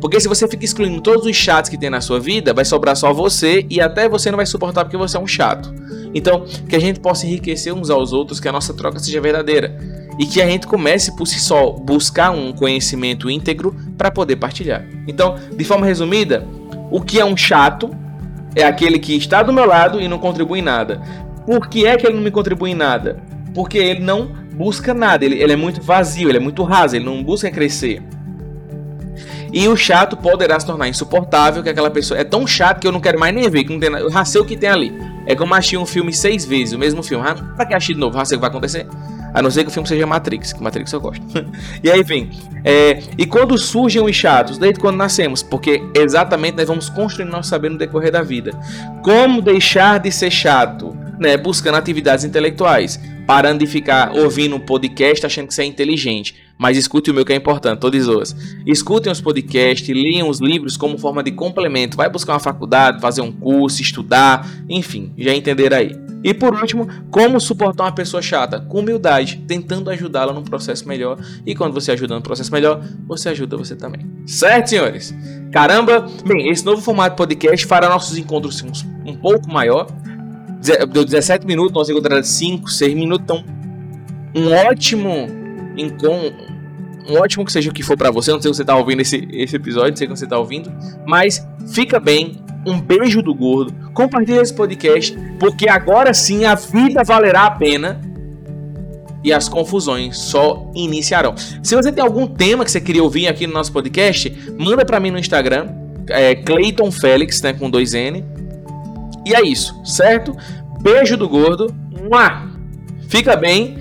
Porque 0.00 0.20
se 0.20 0.28
você 0.28 0.46
fica 0.46 0.64
excluindo 0.64 1.00
todos 1.00 1.24
os 1.24 1.34
chatos 1.34 1.70
que 1.70 1.78
tem 1.78 1.88
na 1.88 2.02
sua 2.02 2.20
vida, 2.20 2.52
vai 2.52 2.66
sobrar 2.66 2.94
só 2.94 3.14
você 3.14 3.64
e 3.70 3.80
até 3.80 4.08
você 4.08 4.30
não 4.30 4.36
vai 4.36 4.44
suportar 4.44 4.84
porque 4.84 4.96
você 4.96 5.16
é 5.16 5.20
um 5.20 5.26
chato. 5.26 5.74
Então, 6.14 6.44
que 6.68 6.76
a 6.76 6.78
gente 6.78 7.00
possa 7.00 7.26
enriquecer 7.26 7.72
uns 7.72 7.88
aos 7.88 8.12
outros, 8.12 8.38
que 8.38 8.46
a 8.46 8.52
nossa 8.52 8.74
troca 8.74 8.98
seja 8.98 9.20
verdadeira 9.20 10.05
e 10.18 10.26
que 10.26 10.40
a 10.40 10.46
gente 10.46 10.66
comece 10.66 11.14
por 11.16 11.26
si 11.26 11.38
só 11.38 11.70
buscar 11.70 12.30
um 12.30 12.52
conhecimento 12.52 13.30
íntegro 13.30 13.76
para 13.96 14.10
poder 14.10 14.36
partilhar. 14.36 14.84
Então, 15.06 15.36
de 15.54 15.64
forma 15.64 15.86
resumida, 15.86 16.46
o 16.90 17.00
que 17.00 17.20
é 17.20 17.24
um 17.24 17.36
chato 17.36 17.90
é 18.54 18.64
aquele 18.64 18.98
que 18.98 19.14
está 19.16 19.42
do 19.42 19.52
meu 19.52 19.66
lado 19.66 20.00
e 20.00 20.08
não 20.08 20.18
contribui 20.18 20.60
em 20.60 20.62
nada. 20.62 21.00
Por 21.44 21.68
que 21.68 21.86
é 21.86 21.96
que 21.96 22.06
ele 22.06 22.16
não 22.16 22.22
me 22.22 22.30
contribui 22.30 22.70
em 22.70 22.74
nada? 22.74 23.22
Porque 23.54 23.78
ele 23.78 24.00
não 24.00 24.26
busca 24.54 24.94
nada, 24.94 25.24
ele, 25.24 25.40
ele 25.40 25.52
é 25.52 25.56
muito 25.56 25.82
vazio, 25.82 26.28
ele 26.28 26.38
é 26.38 26.40
muito 26.40 26.62
raso, 26.62 26.96
ele 26.96 27.04
não 27.04 27.22
busca 27.22 27.50
crescer. 27.50 28.02
E 29.52 29.68
o 29.68 29.76
chato 29.76 30.16
poderá 30.16 30.58
se 30.58 30.66
tornar 30.66 30.88
insuportável, 30.88 31.62
que 31.62 31.68
aquela 31.68 31.90
pessoa 31.90 32.18
é 32.18 32.24
tão 32.24 32.46
chato 32.46 32.80
que 32.80 32.86
eu 32.86 32.92
não 32.92 33.00
quero 33.00 33.18
mais 33.18 33.34
nem 33.34 33.48
ver, 33.48 33.64
que 33.64 33.72
não 33.72 33.80
tem 33.80 33.90
nada. 33.90 34.04
Eu 34.04 34.42
o 34.42 34.44
que 34.44 34.56
tem 34.56 34.68
ali. 34.68 34.92
É 35.26 35.34
como 35.34 35.54
assistir 35.54 35.76
um 35.76 35.86
filme 35.86 36.12
seis 36.12 36.44
vezes, 36.44 36.74
o 36.74 36.78
mesmo 36.78 37.02
filme. 37.02 37.24
Ah, 37.26 37.34
pra 37.34 37.64
que 37.64 37.74
assistir 37.74 37.94
de 37.94 38.00
novo? 38.00 38.16
Racei 38.16 38.36
o 38.36 38.38
que 38.38 38.42
vai 38.42 38.50
acontecer? 38.50 38.86
A 39.34 39.42
não 39.42 39.50
ser 39.50 39.64
que 39.64 39.68
o 39.68 39.72
filme 39.72 39.88
seja 39.88 40.06
Matrix, 40.06 40.52
que 40.52 40.62
Matrix 40.62 40.92
eu 40.92 41.00
gosto. 41.00 41.24
e 41.82 41.90
aí, 41.90 42.00
enfim. 42.00 42.30
É, 42.64 43.00
e 43.18 43.26
quando 43.26 43.56
surgem 43.58 44.02
os 44.02 44.14
chatos? 44.14 44.58
Desde 44.58 44.80
quando 44.80 44.96
nascemos, 44.96 45.42
porque 45.42 45.82
exatamente 45.94 46.56
nós 46.56 46.68
vamos 46.68 46.88
construindo 46.88 47.30
nosso 47.30 47.50
saber 47.50 47.70
no 47.70 47.78
decorrer 47.78 48.10
da 48.10 48.22
vida. 48.22 48.52
Como 49.02 49.42
deixar 49.42 49.98
de 49.98 50.10
ser 50.10 50.30
chato? 50.30 50.96
Né, 51.18 51.34
buscando 51.38 51.76
atividades 51.76 52.26
intelectuais, 52.26 53.00
parando 53.26 53.60
de 53.60 53.66
ficar 53.66 54.14
ouvindo 54.14 54.54
um 54.54 54.60
podcast 54.60 55.24
achando 55.24 55.46
que 55.46 55.54
você 55.54 55.62
é 55.62 55.64
inteligente 55.64 56.34
mas 56.58 56.76
escute 56.76 57.10
o 57.10 57.14
meu 57.14 57.24
que 57.24 57.32
é 57.32 57.36
importante, 57.36 57.80
todos 57.80 58.08
os. 58.08 58.34
Escutem 58.66 59.12
os 59.12 59.20
podcasts, 59.20 59.88
leiam 59.88 60.28
os 60.28 60.40
livros 60.40 60.76
como 60.76 60.98
forma 60.98 61.22
de 61.22 61.32
complemento. 61.32 61.96
Vai 61.96 62.08
buscar 62.08 62.32
uma 62.32 62.40
faculdade, 62.40 63.00
fazer 63.00 63.20
um 63.20 63.32
curso, 63.32 63.82
estudar, 63.82 64.48
enfim, 64.68 65.12
já 65.18 65.34
entenderam 65.34 65.76
aí. 65.76 66.05
E 66.26 66.34
por 66.34 66.52
último, 66.52 66.88
como 67.08 67.38
suportar 67.38 67.84
uma 67.84 67.92
pessoa 67.92 68.20
chata? 68.20 68.58
Com 68.58 68.80
humildade, 68.80 69.44
tentando 69.46 69.88
ajudá-la 69.90 70.32
num 70.32 70.42
processo 70.42 70.88
melhor. 70.88 71.16
E 71.46 71.54
quando 71.54 71.72
você 71.72 71.92
ajuda 71.92 72.16
num 72.16 72.20
processo 72.20 72.50
melhor, 72.50 72.84
você 73.06 73.28
ajuda 73.28 73.56
você 73.56 73.76
também. 73.76 74.04
Certo, 74.26 74.70
senhores? 74.70 75.14
Caramba! 75.52 76.04
Bem, 76.26 76.50
esse 76.50 76.64
novo 76.64 76.82
formato 76.82 77.10
de 77.10 77.16
podcast 77.16 77.64
fará 77.64 77.88
nossos 77.88 78.18
encontros 78.18 78.60
um 79.04 79.14
pouco 79.14 79.48
maior. 79.48 79.86
Deu 80.92 81.04
17 81.04 81.46
minutos, 81.46 81.72
nós 81.72 81.88
encontramos 81.88 82.26
5, 82.26 82.68
6 82.68 82.94
minutos. 82.94 83.22
Então, 83.22 83.44
um 84.34 84.52
ótimo 84.52 85.28
encontro 85.76 86.34
um 87.08 87.20
ótimo 87.20 87.44
que 87.44 87.52
seja 87.52 87.70
o 87.70 87.72
que 87.72 87.84
for 87.84 87.96
para 87.96 88.10
você. 88.10 88.32
Não 88.32 88.42
sei 88.42 88.52
se 88.52 88.58
você 88.58 88.64
tá 88.64 88.74
ouvindo 88.74 89.00
esse, 89.00 89.28
esse 89.30 89.54
episódio, 89.54 89.90
não 89.90 89.96
sei 89.96 90.08
se 90.08 90.16
você 90.16 90.26
tá 90.26 90.36
ouvindo, 90.36 90.72
mas 91.06 91.46
fica 91.72 92.00
bem. 92.00 92.44
Um 92.66 92.80
beijo 92.80 93.22
do 93.22 93.32
gordo. 93.32 93.72
Compartilhe 93.94 94.38
esse 94.38 94.52
podcast, 94.52 95.16
porque 95.38 95.68
agora 95.68 96.12
sim 96.12 96.44
a 96.44 96.56
vida 96.56 97.04
valerá 97.04 97.46
a 97.46 97.50
pena 97.52 98.00
e 99.22 99.32
as 99.32 99.48
confusões 99.48 100.18
só 100.18 100.70
iniciarão. 100.74 101.34
Se 101.62 101.74
você 101.74 101.92
tem 101.92 102.02
algum 102.02 102.26
tema 102.26 102.64
que 102.64 102.70
você 102.70 102.80
queria 102.80 103.02
ouvir 103.02 103.28
aqui 103.28 103.46
no 103.46 103.52
nosso 103.52 103.72
podcast, 103.72 104.30
manda 104.58 104.84
para 104.84 104.98
mim 104.98 105.10
no 105.10 105.18
Instagram, 105.18 105.68
é 106.08 106.34
Clayton 106.34 106.90
Félix, 106.90 107.40
né, 107.40 107.52
com 107.52 107.70
dois 107.70 107.94
N. 107.94 108.24
E 109.24 109.34
é 109.34 109.42
isso, 109.42 109.80
certo? 109.84 110.36
Beijo 110.80 111.16
do 111.16 111.28
gordo. 111.28 111.74
Fica 113.08 113.36
bem 113.36 113.78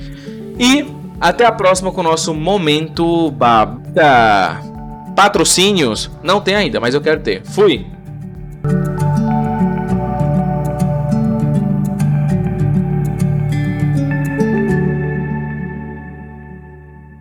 e 0.60 0.86
até 1.20 1.46
a 1.46 1.52
próxima 1.52 1.92
com 1.92 2.02
o 2.02 2.04
nosso 2.04 2.34
momento 2.34 3.32
babda. 3.32 4.62
Patrocínios? 5.16 6.10
Não 6.24 6.42
tem 6.42 6.56
ainda, 6.56 6.80
mas 6.80 6.94
eu 6.94 7.02
quero 7.02 7.22
ter. 7.22 7.44
Fui! 7.44 7.95
Thank 8.66 8.88
you. 8.88 8.95